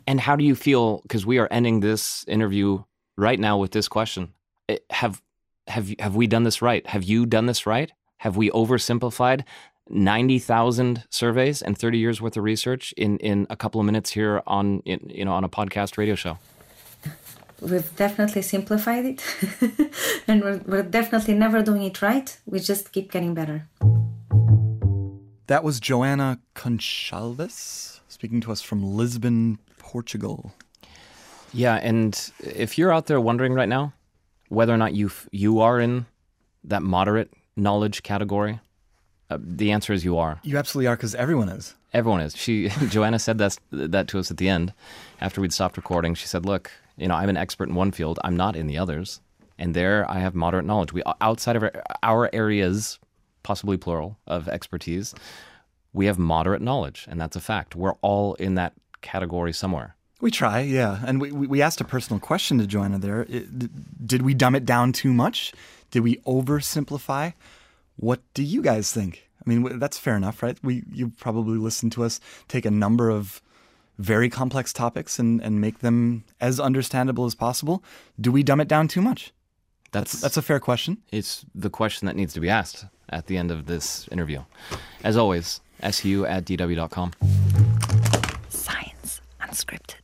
And 0.06 0.20
how 0.20 0.36
do 0.36 0.44
you 0.44 0.54
feel? 0.54 1.00
Because 1.02 1.24
we 1.24 1.38
are 1.38 1.48
ending 1.50 1.80
this 1.80 2.24
interview 2.28 2.82
right 3.16 3.38
now 3.38 3.58
with 3.58 3.72
this 3.72 3.88
question. 3.88 4.32
Eh, 4.68 4.78
have 4.90 5.22
have 5.66 5.94
have 5.98 6.14
we 6.14 6.26
done 6.26 6.44
this 6.44 6.60
right? 6.62 6.86
Have 6.86 7.04
you 7.04 7.26
done 7.26 7.46
this 7.46 7.66
right? 7.66 7.92
Have 8.18 8.36
we 8.36 8.50
oversimplified 8.50 9.44
90,000 9.90 11.04
surveys 11.10 11.60
and 11.60 11.76
30 11.76 11.98
years 11.98 12.20
worth 12.20 12.36
of 12.36 12.42
research 12.42 12.92
in, 12.96 13.18
in 13.18 13.46
a 13.50 13.56
couple 13.56 13.80
of 13.80 13.84
minutes 13.84 14.10
here 14.10 14.42
on 14.46 14.80
in, 14.86 15.10
you 15.10 15.24
know 15.24 15.32
on 15.32 15.44
a 15.44 15.48
podcast 15.48 15.98
radio 15.98 16.14
show? 16.14 16.38
We've 17.60 17.96
definitely 17.96 18.42
simplified 18.42 19.04
it, 19.06 19.24
and 20.28 20.42
we're, 20.42 20.60
we're 20.66 20.82
definitely 20.82 21.34
never 21.34 21.62
doing 21.62 21.82
it 21.82 22.02
right. 22.02 22.36
We 22.46 22.60
just 22.60 22.92
keep 22.92 23.10
getting 23.12 23.32
better. 23.32 23.68
That 25.46 25.62
was 25.62 25.80
Joana 25.80 26.40
Gonçalves 26.54 28.00
speaking 28.08 28.40
to 28.40 28.52
us 28.52 28.62
from 28.62 28.96
Lisbon, 28.96 29.58
Portugal. 29.76 30.54
Yeah, 31.54 31.76
and 31.76 32.32
if 32.40 32.76
you're 32.76 32.92
out 32.92 33.06
there 33.06 33.20
wondering 33.20 33.54
right 33.54 33.68
now 33.68 33.92
whether 34.48 34.74
or 34.74 34.76
not 34.76 34.92
you 34.92 35.10
you 35.30 35.60
are 35.60 35.80
in 35.80 36.06
that 36.64 36.82
moderate 36.82 37.32
knowledge 37.56 38.02
category, 38.02 38.60
uh, 39.30 39.38
the 39.40 39.70
answer 39.70 39.92
is 39.92 40.04
you 40.04 40.18
are. 40.18 40.40
You 40.42 40.58
absolutely 40.58 40.88
are 40.88 40.96
because 40.96 41.14
everyone 41.14 41.48
is. 41.48 41.74
Everyone 41.92 42.20
is. 42.20 42.36
She 42.36 42.68
Joana 42.68 43.20
said 43.20 43.38
that 43.38 43.56
that 43.70 44.08
to 44.08 44.18
us 44.18 44.30
at 44.30 44.36
the 44.36 44.48
end 44.48 44.72
after 45.20 45.40
we'd 45.40 45.52
stopped 45.52 45.76
recording. 45.76 46.14
She 46.14 46.26
said, 46.26 46.44
"Look, 46.44 46.72
you 46.96 47.06
know, 47.06 47.14
I'm 47.14 47.28
an 47.28 47.36
expert 47.36 47.68
in 47.68 47.76
one 47.76 47.92
field. 47.92 48.18
I'm 48.24 48.36
not 48.36 48.56
in 48.56 48.66
the 48.66 48.78
others, 48.78 49.20
and 49.56 49.74
there 49.74 50.10
I 50.10 50.18
have 50.18 50.34
moderate 50.34 50.64
knowledge. 50.64 50.92
We 50.92 51.02
outside 51.20 51.54
of 51.54 51.62
our, 51.62 51.72
our 52.02 52.30
areas, 52.32 52.98
possibly 53.44 53.76
plural, 53.76 54.18
of 54.26 54.48
expertise, 54.48 55.14
we 55.92 56.06
have 56.06 56.18
moderate 56.18 56.62
knowledge, 56.62 57.06
and 57.08 57.20
that's 57.20 57.36
a 57.36 57.40
fact. 57.40 57.76
We're 57.76 57.94
all 58.02 58.34
in 58.34 58.56
that 58.56 58.72
category 59.02 59.52
somewhere." 59.52 59.93
We 60.20 60.30
try, 60.30 60.60
yeah. 60.60 61.00
And 61.06 61.20
we, 61.20 61.32
we 61.32 61.60
asked 61.60 61.80
a 61.80 61.84
personal 61.84 62.20
question 62.20 62.58
to 62.58 62.64
Joana 62.64 63.00
there. 63.00 63.26
It, 63.28 64.06
did 64.06 64.22
we 64.22 64.32
dumb 64.32 64.54
it 64.54 64.64
down 64.64 64.92
too 64.92 65.12
much? 65.12 65.52
Did 65.90 66.00
we 66.00 66.16
oversimplify? 66.18 67.34
What 67.96 68.20
do 68.32 68.42
you 68.42 68.62
guys 68.62 68.92
think? 68.92 69.28
I 69.44 69.50
mean, 69.50 69.78
that's 69.78 69.98
fair 69.98 70.16
enough, 70.16 70.42
right? 70.42 70.58
We 70.62 70.82
you 70.90 71.10
probably 71.10 71.58
listen 71.58 71.90
to 71.90 72.04
us 72.04 72.20
take 72.48 72.64
a 72.64 72.70
number 72.70 73.10
of 73.10 73.42
very 73.98 74.28
complex 74.28 74.72
topics 74.72 75.18
and, 75.18 75.40
and 75.42 75.60
make 75.60 75.80
them 75.80 76.24
as 76.40 76.58
understandable 76.58 77.26
as 77.26 77.34
possible. 77.34 77.84
Do 78.20 78.32
we 78.32 78.42
dumb 78.42 78.60
it 78.60 78.68
down 78.68 78.88
too 78.88 79.02
much? 79.02 79.32
That's 79.92 80.12
that's, 80.12 80.22
that's 80.22 80.36
a 80.36 80.42
fair 80.42 80.58
question. 80.58 80.98
It's 81.12 81.44
the 81.54 81.70
question 81.70 82.06
that 82.06 82.16
needs 82.16 82.32
to 82.34 82.40
be 82.40 82.48
asked 82.48 82.86
at 83.10 83.26
the 83.26 83.36
end 83.36 83.50
of 83.50 83.66
this 83.66 84.08
interview. 84.10 84.42
As 85.04 85.16
always, 85.16 85.60
su 85.90 86.26
at 86.26 86.44
dw.com. 86.44 87.12
Science 88.48 89.20
unscripted. 89.40 90.03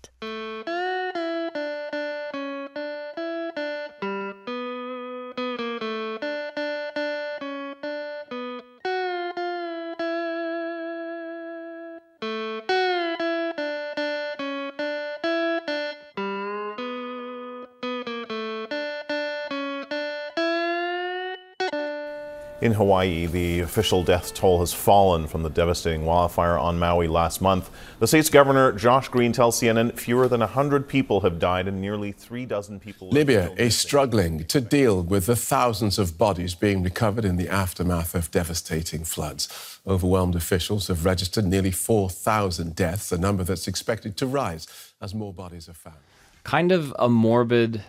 In 22.61 22.73
Hawaii, 22.73 23.25
the 23.25 23.61
official 23.61 24.05
death 24.05 24.35
toll 24.35 24.61
has 24.61 24.71
fallen 24.71 25.27
from 25.27 25.43
the 25.43 25.49
devastating 25.49 26.05
wildfire 26.05 26.59
on 26.59 26.79
Maui 26.79 27.09
last 27.09 27.41
month. 27.41 27.71
The 28.01 28.07
state's 28.07 28.29
governor, 28.29 28.73
Josh 28.73 29.09
Green, 29.09 29.33
tells 29.33 29.59
CNN 29.59 29.99
fewer 29.99 30.29
than 30.29 30.41
100 30.41 30.87
people 30.87 31.23
have 31.23 31.39
died 31.39 31.69
and 31.69 31.81
nearly 31.81 32.13
three 32.13 32.45
dozen 32.45 32.79
people. 32.79 33.09
Libya 33.09 33.51
is 33.57 33.79
struggling 33.79 34.45
to 34.45 34.61
deal 34.61 35.03
with 35.03 35.25
the 35.25 35.37
thousands 35.37 35.99
of 35.99 36.19
bodies 36.19 36.55
being 36.55 36.83
recovered 36.83 37.25
in 37.25 37.37
the 37.39 37.49
aftermath 37.49 38.15
of 38.15 38.31
devastating 38.31 39.05
floods. 39.05 39.81
Overwhelmed 39.87 40.37
officials 40.37 40.89
have 40.89 41.07
registered 41.07 41.47
nearly 41.47 41.71
4,000 41.71 42.77
deaths, 42.77 43.11
a 43.11 43.17
number 43.17 43.43
that's 43.43 43.69
expected 43.69 44.19
to 44.19 44.27
rise 44.27 44.67
as 45.01 45.15
more 45.15 45.33
bodies 45.33 45.67
are 45.67 45.75
found. 45.75 45.97
Kind 46.45 46.73
of 46.73 46.95
a 46.99 47.09
morbid 47.09 47.83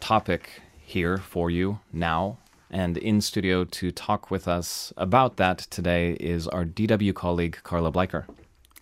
topic 0.00 0.62
here 0.80 1.18
for 1.18 1.50
you 1.50 1.80
now 1.92 2.38
and 2.70 2.96
in 2.98 3.20
studio 3.20 3.64
to 3.64 3.90
talk 3.90 4.30
with 4.30 4.48
us 4.48 4.92
about 4.96 5.36
that 5.36 5.58
today 5.58 6.12
is 6.14 6.48
our 6.48 6.64
DW 6.64 7.14
colleague, 7.14 7.58
Carla 7.62 7.92
Bleiker. 7.92 8.24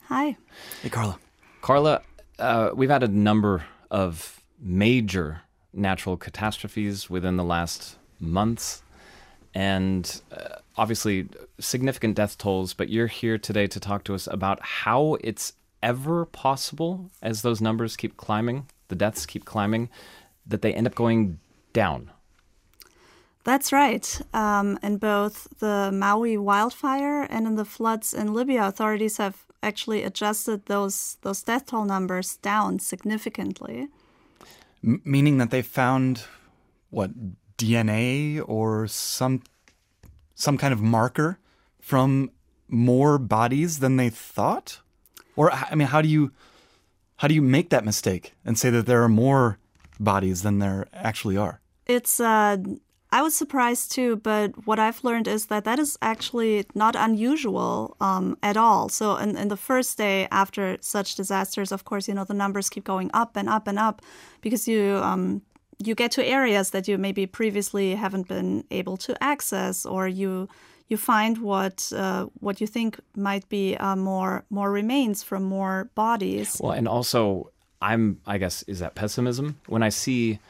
Hi. 0.09 0.37
Hey, 0.83 0.89
Carla. 0.89 1.19
Carla, 1.61 2.03
uh, 2.39 2.71
we've 2.75 2.91
had 2.91 3.03
a 3.03 3.09
number 3.09 3.65
of 3.91 4.43
major 4.61 5.43
natural 5.73 6.17
catastrophes 6.17 7.11
within 7.11 7.37
the 7.37 7.45
last 7.45 7.97
months, 8.21 8.83
and 9.55 10.21
uh, 10.33 10.57
obviously 10.77 11.29
significant 11.59 12.17
death 12.17 12.39
tolls. 12.39 12.75
But 12.75 12.89
you're 12.89 13.07
here 13.07 13.39
today 13.39 13.67
to 13.67 13.81
talk 13.81 14.05
to 14.05 14.15
us 14.15 14.27
about 14.27 14.61
how 14.63 15.17
it's 15.21 15.53
ever 15.83 16.25
possible, 16.27 17.11
as 17.23 17.43
those 17.43 17.61
numbers 17.61 17.97
keep 17.97 18.17
climbing, 18.17 18.67
the 18.89 18.95
deaths 18.95 19.27
keep 19.27 19.45
climbing, 19.45 19.91
that 20.47 20.63
they 20.63 20.73
end 20.73 20.87
up 20.87 20.95
going 20.95 21.39
down. 21.73 22.11
That's 23.45 23.73
right. 23.73 24.21
Um, 24.33 24.79
in 24.83 24.97
both 24.97 25.49
the 25.59 25.91
Maui 25.93 26.37
wildfire 26.39 27.23
and 27.23 27.47
in 27.47 27.57
the 27.57 27.65
floods 27.65 28.15
in 28.15 28.33
Libya, 28.33 28.67
authorities 28.67 29.19
have 29.19 29.45
actually 29.63 30.03
adjusted 30.03 30.67
those 30.67 31.19
those 31.23 31.43
death 31.43 31.67
toll 31.67 31.85
numbers 31.85 32.37
down 32.39 32.79
significantly. 32.79 33.89
M- 34.83 35.03
meaning 35.05 35.39
that 35.39 35.51
they 35.51 35.63
found 35.63 36.25
what 36.91 37.11
DNA 37.59 38.43
or 38.47 38.87
some 38.87 39.43
some 40.35 40.57
kind 40.57 40.73
of 40.73 40.81
marker 40.81 41.39
from 41.81 42.31
more 42.69 43.19
bodies 43.19 43.79
than 43.81 43.97
they 43.97 44.11
thought? 44.11 44.81
Or 45.37 45.53
I 45.53 45.75
mean, 45.75 45.89
how 45.89 46.01
do 46.01 46.09
you 46.09 46.33
how 47.17 47.29
do 47.29 47.35
you 47.35 47.43
make 47.43 47.71
that 47.71 47.85
mistake 47.85 48.35
and 48.45 48.59
say 48.59 48.71
that 48.71 48.87
there 48.87 49.03
are 49.03 49.09
more 49.09 49.59
bodies 50.01 50.43
than 50.43 50.59
there 50.61 50.87
actually 50.93 51.37
are? 51.37 51.61
It's 51.87 52.19
uh, 52.19 52.57
I 53.15 53.23
was 53.23 53.33
surprised 53.37 53.93
too, 53.93 54.17
but 54.17 54.67
what 54.67 54.81
I've 54.81 55.05
learned 55.05 55.29
is 55.29 55.47
that 55.47 55.63
that 55.65 55.79
is 55.79 55.97
actually 56.03 56.67
not 56.75 56.97
unusual 56.97 57.97
um, 58.01 58.37
at 58.43 58.57
all. 58.57 58.89
So, 58.89 59.17
in, 59.19 59.37
in 59.37 59.47
the 59.47 59.57
first 59.57 59.97
day 59.97 60.27
after 60.33 60.79
such 60.81 61.15
disasters, 61.15 61.71
of 61.71 61.85
course, 61.85 62.09
you 62.09 62.15
know 62.15 62.25
the 62.25 62.35
numbers 62.35 62.69
keep 62.69 62.83
going 62.83 63.13
up 63.15 63.37
and 63.37 63.49
up 63.49 63.69
and 63.69 63.79
up 63.79 64.03
because 64.41 64.67
you 64.67 64.97
um, 64.97 65.43
you 65.79 65.95
get 65.95 66.11
to 66.13 66.25
areas 66.27 66.71
that 66.71 66.89
you 66.89 66.99
maybe 66.99 67.25
previously 67.25 67.95
haven't 67.95 68.27
been 68.27 68.65
able 68.73 68.97
to 68.97 69.15
access, 69.23 69.87
or 69.87 70.09
you 70.09 70.49
you 70.89 70.97
find 70.97 71.39
what 71.39 71.93
uh, 71.95 72.27
what 72.41 72.61
you 72.61 72.67
think 72.67 72.99
might 73.15 73.49
be 73.49 73.77
uh, 73.77 73.95
more 73.95 74.45
more 74.51 74.73
remains 74.73 75.23
from 75.23 75.45
more 75.45 75.89
bodies. 75.95 76.61
Well, 76.61 76.73
and 76.73 76.89
also, 76.89 77.53
I'm 77.81 78.19
I 78.27 78.39
guess 78.39 78.65
is 78.65 78.81
that 78.81 78.97
pessimism 78.97 79.61
when 79.69 79.85
I 79.85 79.91
see 79.91 80.41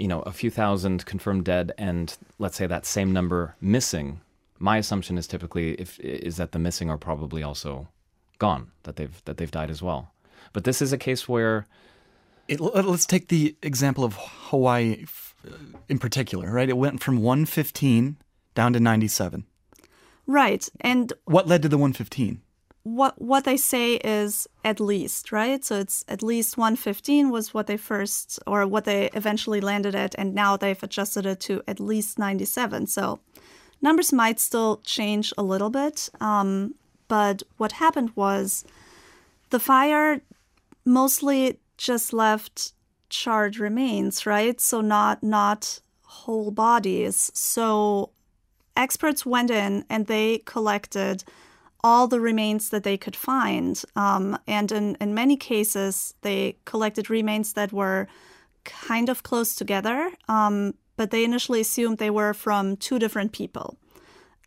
you 0.00 0.08
know, 0.08 0.22
a 0.22 0.32
few 0.32 0.50
thousand 0.50 1.04
confirmed 1.04 1.44
dead 1.44 1.72
and 1.76 2.16
let's 2.38 2.56
say 2.56 2.66
that 2.66 2.86
same 2.86 3.12
number 3.12 3.54
missing, 3.60 4.22
my 4.58 4.78
assumption 4.78 5.18
is 5.18 5.26
typically 5.26 5.74
if 5.74 6.00
is 6.00 6.38
that 6.38 6.52
the 6.52 6.58
missing 6.58 6.88
are 6.88 6.96
probably 6.96 7.42
also 7.42 7.86
gone, 8.38 8.70
that 8.84 8.96
they've 8.96 9.22
that 9.26 9.36
they've 9.36 9.50
died 9.50 9.70
as 9.70 9.82
well. 9.82 10.12
But 10.54 10.64
this 10.64 10.80
is 10.80 10.94
a 10.94 10.98
case 10.98 11.28
where 11.28 11.66
it, 12.48 12.62
uh, 12.62 12.82
let's 12.82 13.04
take 13.04 13.28
the 13.28 13.54
example 13.62 14.02
of 14.02 14.16
Hawaii 14.18 15.04
uh, 15.46 15.56
in 15.90 15.98
particular, 15.98 16.50
right? 16.50 16.68
It 16.68 16.78
went 16.78 17.02
from 17.02 17.18
115 17.18 18.16
down 18.54 18.72
to 18.72 18.80
97. 18.80 19.44
Right. 20.26 20.66
And 20.80 21.12
what 21.26 21.46
led 21.46 21.60
to 21.62 21.68
the 21.68 21.76
115? 21.76 22.40
What 22.82 23.20
what 23.20 23.44
they 23.44 23.56
say 23.56 23.94
is 23.96 24.48
at 24.64 24.80
least 24.80 25.32
right? 25.32 25.64
So 25.64 25.80
it's 25.80 26.04
at 26.08 26.22
least 26.22 26.56
115 26.56 27.30
was 27.30 27.52
what 27.52 27.66
they 27.66 27.76
first 27.76 28.38
or 28.46 28.66
what 28.66 28.84
they 28.84 29.10
eventually 29.14 29.60
landed 29.60 29.94
at 29.94 30.14
and 30.18 30.34
now 30.34 30.56
they've 30.56 30.82
adjusted 30.82 31.26
it 31.26 31.40
to 31.40 31.62
at 31.68 31.78
least 31.80 32.18
97 32.18 32.86
so 32.86 33.20
numbers 33.82 34.12
might 34.12 34.40
still 34.40 34.80
change 34.84 35.32
a 35.36 35.42
little 35.42 35.70
bit 35.70 36.08
um, 36.20 36.74
but 37.08 37.42
what 37.58 37.72
happened 37.72 38.12
was 38.14 38.64
the 39.50 39.60
fire 39.60 40.22
mostly 40.84 41.58
just 41.76 42.12
left 42.12 42.72
charred 43.10 43.58
remains 43.58 44.24
right? 44.24 44.60
So 44.60 44.80
not 44.80 45.22
not 45.22 45.80
whole 46.02 46.50
bodies. 46.50 47.30
So 47.34 48.10
experts 48.76 49.26
went 49.26 49.50
in 49.50 49.84
and 49.88 50.06
they 50.06 50.38
collected 50.44 51.24
all 51.82 52.06
the 52.06 52.20
remains 52.20 52.70
that 52.70 52.82
they 52.82 52.96
could 52.96 53.16
find. 53.16 53.82
Um, 53.96 54.38
and 54.46 54.70
in, 54.72 54.96
in 55.00 55.14
many 55.14 55.36
cases, 55.36 56.14
they 56.22 56.56
collected 56.64 57.10
remains 57.10 57.54
that 57.54 57.72
were 57.72 58.06
kind 58.64 59.08
of 59.08 59.22
close 59.22 59.54
together, 59.54 60.10
um, 60.28 60.74
but 60.96 61.10
they 61.10 61.24
initially 61.24 61.60
assumed 61.60 61.98
they 61.98 62.10
were 62.10 62.34
from 62.34 62.76
two 62.76 62.98
different 62.98 63.32
people. 63.32 63.76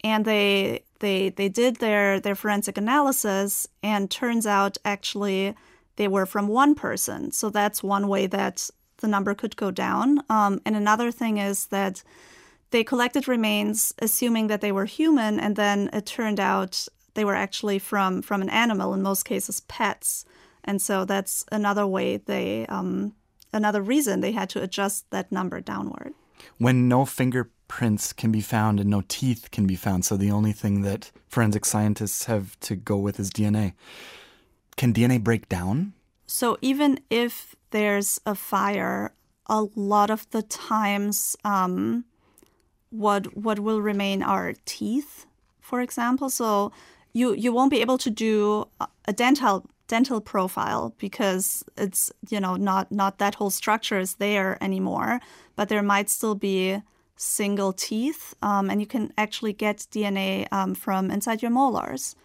And 0.03 0.25
they 0.25 0.83
they 0.99 1.29
they 1.29 1.49
did 1.49 1.77
their 1.77 2.19
their 2.19 2.35
forensic 2.35 2.77
analysis, 2.77 3.67
and 3.81 4.11
turns 4.11 4.45
out 4.45 4.77
actually 4.83 5.55
they 5.95 6.07
were 6.07 6.25
from 6.25 6.47
one 6.47 6.75
person. 6.75 7.31
So 7.31 7.49
that's 7.49 7.81
one 7.81 8.07
way 8.07 8.27
that 8.27 8.69
the 8.97 9.07
number 9.07 9.33
could 9.33 9.55
go 9.55 9.71
down. 9.71 10.19
Um, 10.29 10.59
and 10.65 10.75
another 10.75 11.11
thing 11.11 11.37
is 11.37 11.67
that 11.67 12.03
they 12.71 12.83
collected 12.83 13.27
remains 13.27 13.93
assuming 13.99 14.47
that 14.47 14.61
they 14.61 14.71
were 14.71 14.85
human, 14.85 15.39
and 15.39 15.55
then 15.55 15.89
it 15.93 16.05
turned 16.05 16.39
out 16.39 16.87
they 17.13 17.25
were 17.25 17.35
actually 17.35 17.79
from 17.79 18.21
from 18.21 18.41
an 18.41 18.49
animal. 18.49 18.93
In 18.93 19.01
most 19.01 19.23
cases, 19.23 19.61
pets, 19.61 20.25
and 20.63 20.81
so 20.81 21.05
that's 21.05 21.45
another 21.51 21.85
way 21.85 22.17
they 22.17 22.65
um, 22.67 23.13
another 23.51 23.81
reason 23.81 24.21
they 24.21 24.31
had 24.31 24.49
to 24.49 24.61
adjust 24.61 25.09
that 25.11 25.31
number 25.31 25.61
downward. 25.61 26.13
When 26.57 26.87
no 26.87 27.05
fingerprints 27.05 28.13
can 28.13 28.31
be 28.31 28.41
found 28.41 28.79
and 28.79 28.89
no 28.89 29.03
teeth 29.07 29.49
can 29.51 29.65
be 29.65 29.75
found, 29.75 30.05
so 30.05 30.17
the 30.17 30.31
only 30.31 30.51
thing 30.51 30.81
that 30.81 31.11
forensic 31.27 31.65
scientists 31.65 32.25
have 32.25 32.59
to 32.61 32.75
go 32.75 32.97
with 32.97 33.19
is 33.19 33.29
DNA. 33.29 33.73
Can 34.75 34.93
DNA 34.93 35.23
break 35.23 35.47
down? 35.49 35.93
So 36.25 36.57
even 36.61 36.99
if 37.09 37.55
there's 37.71 38.19
a 38.25 38.35
fire, 38.35 39.13
a 39.47 39.65
lot 39.75 40.09
of 40.09 40.29
the 40.31 40.41
times, 40.41 41.35
um, 41.43 42.05
what 42.89 43.35
what 43.35 43.59
will 43.59 43.81
remain 43.81 44.21
are 44.23 44.53
teeth, 44.65 45.25
for 45.59 45.81
example. 45.81 46.29
So 46.29 46.71
you 47.13 47.33
you 47.33 47.53
won't 47.53 47.71
be 47.71 47.81
able 47.81 47.97
to 47.99 48.09
do 48.09 48.67
a 49.05 49.13
dental 49.13 49.65
dental 49.87 50.21
profile 50.21 50.93
because 50.97 51.63
it's 51.77 52.11
you 52.29 52.39
know 52.39 52.55
not 52.55 52.91
not 52.91 53.17
that 53.19 53.35
whole 53.35 53.51
structure 53.51 53.99
is 53.99 54.15
there 54.15 54.57
anymore, 54.61 55.19
but 55.55 55.69
there 55.69 55.83
might 55.83 56.09
still 56.09 56.35
be 56.35 56.81
single 57.15 57.73
teeth, 57.73 58.33
um, 58.41 58.69
and 58.69 58.81
you 58.81 58.87
can 58.87 59.13
actually 59.17 59.53
get 59.53 59.87
DNA 59.91 60.47
um, 60.51 60.73
from 60.75 61.11
inside 61.11 61.41
your 61.41 61.51
molars, 61.51 62.15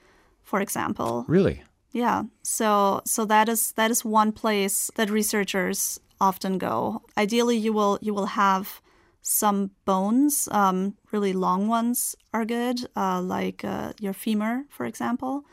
for 0.43 0.61
example. 0.61 1.25
Really? 1.29 1.63
Yeah. 1.93 2.25
So 2.43 3.03
so 3.05 3.25
that 3.27 3.49
is 3.49 3.73
that 3.73 3.91
is 3.91 4.05
one 4.05 4.33
place 4.33 4.91
that 4.97 5.11
researchers 5.11 6.01
often 6.21 6.59
go. 6.59 7.03
Ideally, 7.17 7.57
you 7.57 7.73
will 7.73 7.99
you 8.01 8.15
will 8.15 8.27
have 8.27 8.81
some 9.23 9.73
bones, 9.85 10.49
um, 10.53 10.95
really 11.13 11.33
long 11.33 11.69
ones 11.69 12.17
are 12.33 12.45
good, 12.45 12.89
uh, 12.97 13.21
like 13.21 13.65
uh, 13.65 13.93
your 14.01 14.13
femur, 14.13 14.65
for 14.69 14.87
example, 14.87 15.45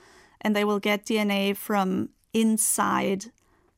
and 0.42 0.56
they 0.56 0.64
will 0.64 0.80
get 0.80 1.06
DNA 1.06 1.56
from 1.56 2.10
inside 2.34 3.32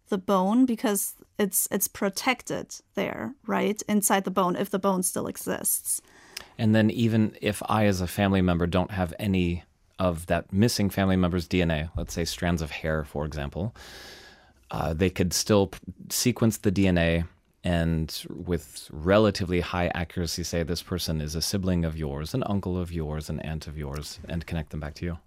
the 0.10 0.18
bone 0.18 0.66
because 0.66 1.16
it's 1.38 1.68
it's 1.72 1.88
protected 1.88 2.76
there, 2.96 3.34
right 3.46 3.82
inside 3.88 4.24
the 4.24 4.32
bone 4.32 4.56
if 4.56 4.70
the 4.70 4.80
bone 4.80 5.04
still 5.04 5.28
exists. 5.28 6.02
And 6.58 6.74
then 6.74 6.90
even 6.90 7.36
if 7.42 7.62
I, 7.68 7.86
as 7.86 8.02
a 8.02 8.08
family 8.08 8.42
member, 8.42 8.68
don't 8.68 8.92
have 8.92 9.14
any 9.20 9.64
of 10.00 10.28
that 10.28 10.52
missing 10.54 10.90
family 10.90 11.16
member's 11.16 11.48
DNA, 11.48 11.90
let's 11.96 12.14
say 12.14 12.26
strands 12.26 12.62
of 12.62 12.72
hair, 12.72 13.04
for 13.04 13.26
example, 13.26 13.76
uh, 14.72 14.94
they 14.94 15.10
could 15.10 15.34
still 15.34 15.72
sequence 16.10 16.58
the 16.58 16.72
DNA 16.72 17.28
and 17.64 18.24
with 18.30 18.90
relatively 18.92 19.62
high 19.62 19.88
accuracy 19.94 20.44
say 20.44 20.64
this 20.64 20.82
person 20.82 21.22
is 21.22 21.36
a 21.36 21.42
sibling 21.42 21.86
of 21.86 21.98
yours, 21.98 22.34
an 22.34 22.44
uncle 22.46 22.78
of 22.78 22.92
yours, 22.92 23.30
an 23.30 23.40
aunt 23.42 23.68
of 23.68 23.78
yours, 23.78 24.20
and 24.28 24.46
connect 24.46 24.70
them 24.70 24.80
back 24.80 24.94
to 24.96 25.06
you. 25.06 25.18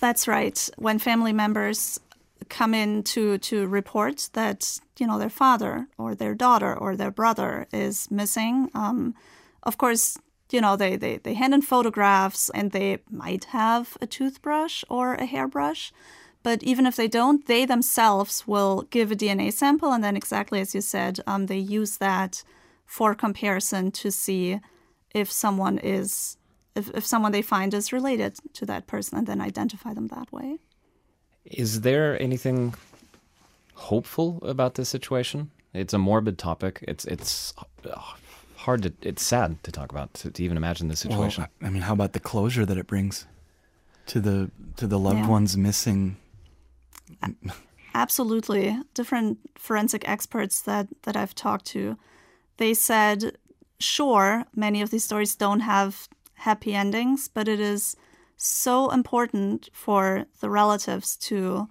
That's 0.00 0.26
right. 0.26 0.68
When 0.76 0.98
family 0.98 1.32
members 1.32 2.00
come 2.48 2.74
in 2.74 3.02
to, 3.04 3.38
to 3.38 3.66
report 3.66 4.28
that 4.32 4.80
you 4.98 5.06
know 5.06 5.18
their 5.18 5.30
father 5.30 5.88
or 5.96 6.14
their 6.14 6.34
daughter 6.34 6.76
or 6.76 6.96
their 6.96 7.10
brother 7.10 7.66
is 7.72 8.10
missing, 8.10 8.70
um, 8.74 9.14
of 9.62 9.78
course 9.78 10.18
you 10.50 10.60
know 10.60 10.76
they, 10.76 10.96
they, 10.96 11.18
they 11.18 11.34
hand 11.34 11.54
in 11.54 11.62
photographs 11.62 12.50
and 12.50 12.72
they 12.72 12.98
might 13.10 13.44
have 13.44 13.96
a 14.00 14.06
toothbrush 14.06 14.84
or 14.88 15.14
a 15.14 15.26
hairbrush 15.26 15.92
but 16.44 16.62
even 16.62 16.86
if 16.86 16.94
they 16.94 17.08
don't, 17.08 17.40
they 17.46 17.64
themselves 17.66 18.46
will 18.46 18.82
give 18.90 19.10
a 19.10 19.16
DNA 19.16 19.52
sample, 19.52 19.90
and 19.92 20.04
then 20.04 20.16
exactly 20.16 20.60
as 20.60 20.74
you 20.74 20.80
said, 20.82 21.18
um, 21.26 21.46
they 21.46 21.58
use 21.58 21.96
that 21.98 22.44
for 22.86 23.14
comparison 23.14 23.90
to 23.90 24.10
see 24.12 24.60
if 25.14 25.32
someone 25.32 25.78
is 25.78 26.36
if, 26.76 26.90
if 26.90 27.04
someone 27.06 27.32
they 27.32 27.42
find 27.42 27.72
is 27.74 27.92
related 27.92 28.32
to 28.58 28.66
that 28.66 28.86
person, 28.86 29.18
and 29.18 29.26
then 29.26 29.40
identify 29.40 29.92
them 29.94 30.08
that 30.08 30.28
way. 30.32 30.58
Is 31.44 31.80
there 31.80 32.20
anything 32.20 32.74
hopeful 33.74 34.38
about 34.42 34.74
this 34.74 34.88
situation? 34.88 35.50
It's 35.72 35.94
a 35.94 35.98
morbid 35.98 36.36
topic. 36.38 36.84
It's 36.86 37.04
it's 37.06 37.54
hard 38.56 38.82
to 38.82 38.92
it's 39.02 39.22
sad 39.22 39.62
to 39.64 39.72
talk 39.72 39.90
about 39.92 40.12
to, 40.14 40.30
to 40.30 40.42
even 40.42 40.56
imagine 40.56 40.88
this 40.88 41.00
situation. 41.00 41.42
Well, 41.42 41.68
I 41.68 41.70
mean, 41.72 41.82
how 41.82 41.92
about 41.94 42.12
the 42.12 42.20
closure 42.20 42.64
that 42.66 42.76
it 42.78 42.86
brings 42.86 43.26
to 44.06 44.20
the 44.20 44.50
to 44.76 44.86
the 44.86 44.98
loved 44.98 45.20
Yeah. 45.20 45.28
ones 45.28 45.56
missing? 45.56 46.16
Absolutely. 47.94 48.76
Different 48.94 49.38
forensic 49.56 50.08
experts 50.08 50.62
that, 50.62 50.88
that 51.02 51.16
I've 51.16 51.34
talked 51.34 51.66
to, 51.66 51.96
they 52.56 52.74
said, 52.74 53.38
sure, 53.78 54.44
many 54.54 54.82
of 54.82 54.90
these 54.90 55.04
stories 55.04 55.36
don't 55.36 55.60
have 55.60 56.08
happy 56.34 56.74
endings, 56.74 57.28
but 57.28 57.48
it 57.48 57.60
is 57.60 57.96
so 58.36 58.90
important 58.90 59.68
for 59.72 60.26
the 60.40 60.50
relatives 60.50 61.16
to 61.16 61.68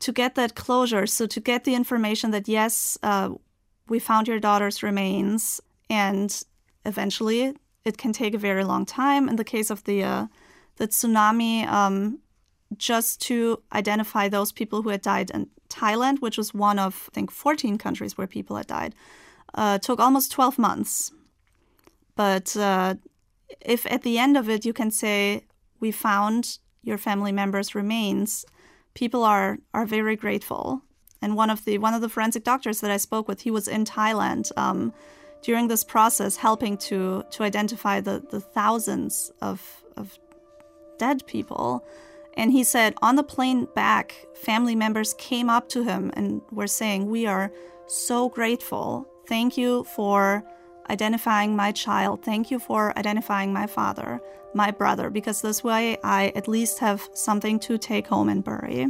to 0.00 0.12
get 0.12 0.34
that 0.34 0.54
closure. 0.54 1.06
So 1.06 1.26
to 1.26 1.40
get 1.40 1.64
the 1.64 1.74
information 1.74 2.30
that 2.32 2.48
yes, 2.48 2.98
uh, 3.02 3.30
we 3.88 3.98
found 3.98 4.28
your 4.28 4.40
daughter's 4.40 4.82
remains, 4.82 5.60
and 5.88 6.44
eventually 6.84 7.54
it 7.84 7.96
can 7.96 8.12
take 8.12 8.34
a 8.34 8.38
very 8.38 8.64
long 8.64 8.84
time. 8.84 9.28
In 9.28 9.36
the 9.36 9.44
case 9.44 9.70
of 9.70 9.84
the 9.84 10.02
uh, 10.02 10.26
the 10.76 10.88
tsunami, 10.88 11.66
um, 11.66 12.18
just 12.76 13.20
to 13.22 13.62
identify 13.72 14.28
those 14.28 14.52
people 14.52 14.82
who 14.82 14.90
had 14.90 15.02
died 15.02 15.30
in 15.30 15.48
Thailand, 15.68 16.20
which 16.20 16.38
was 16.38 16.54
one 16.54 16.78
of, 16.78 17.08
I 17.12 17.14
think, 17.14 17.30
14 17.30 17.78
countries 17.78 18.16
where 18.16 18.26
people 18.26 18.56
had 18.56 18.66
died, 18.66 18.94
uh, 19.54 19.78
took 19.78 20.00
almost 20.00 20.32
12 20.32 20.58
months. 20.58 21.12
But 22.16 22.56
uh, 22.56 22.94
if 23.60 23.86
at 23.86 24.02
the 24.02 24.18
end 24.18 24.36
of 24.36 24.48
it 24.48 24.64
you 24.64 24.72
can 24.72 24.90
say, 24.90 25.44
we 25.80 25.90
found 25.90 26.58
your 26.82 26.98
family 26.98 27.32
member's 27.32 27.74
remains, 27.74 28.44
people 28.94 29.24
are, 29.24 29.58
are 29.72 29.86
very 29.86 30.16
grateful. 30.16 30.82
And 31.20 31.36
one 31.36 31.50
of 31.50 31.64
the 31.64 31.78
one 31.78 31.94
of 31.94 32.02
the 32.02 32.10
forensic 32.10 32.44
doctors 32.44 32.80
that 32.82 32.90
I 32.90 32.98
spoke 32.98 33.28
with, 33.28 33.40
he 33.40 33.50
was 33.50 33.66
in 33.66 33.86
Thailand 33.86 34.52
um, 34.58 34.92
during 35.40 35.68
this 35.68 35.82
process, 35.82 36.36
helping 36.36 36.76
to 36.88 37.24
to 37.30 37.42
identify 37.42 38.00
the, 38.00 38.22
the 38.30 38.40
thousands 38.40 39.32
of 39.40 39.82
of 39.96 40.18
dead 40.98 41.26
people. 41.26 41.82
And 42.34 42.52
he 42.52 42.64
said 42.64 42.94
on 43.00 43.16
the 43.16 43.22
plane 43.22 43.68
back, 43.74 44.26
family 44.34 44.74
members 44.74 45.14
came 45.14 45.48
up 45.48 45.68
to 45.70 45.84
him 45.84 46.10
and 46.14 46.42
were 46.50 46.66
saying, 46.66 47.06
We 47.06 47.26
are 47.26 47.52
so 47.86 48.28
grateful. 48.28 49.08
Thank 49.26 49.56
you 49.56 49.84
for 49.84 50.44
identifying 50.90 51.56
my 51.56 51.72
child. 51.72 52.22
Thank 52.22 52.50
you 52.50 52.58
for 52.58 52.96
identifying 52.98 53.52
my 53.52 53.66
father, 53.66 54.20
my 54.54 54.70
brother, 54.70 55.10
because 55.10 55.40
this 55.40 55.64
way 55.64 55.96
I 56.02 56.32
at 56.34 56.48
least 56.48 56.78
have 56.80 57.08
something 57.14 57.58
to 57.60 57.78
take 57.78 58.06
home 58.06 58.28
and 58.28 58.44
bury. 58.44 58.88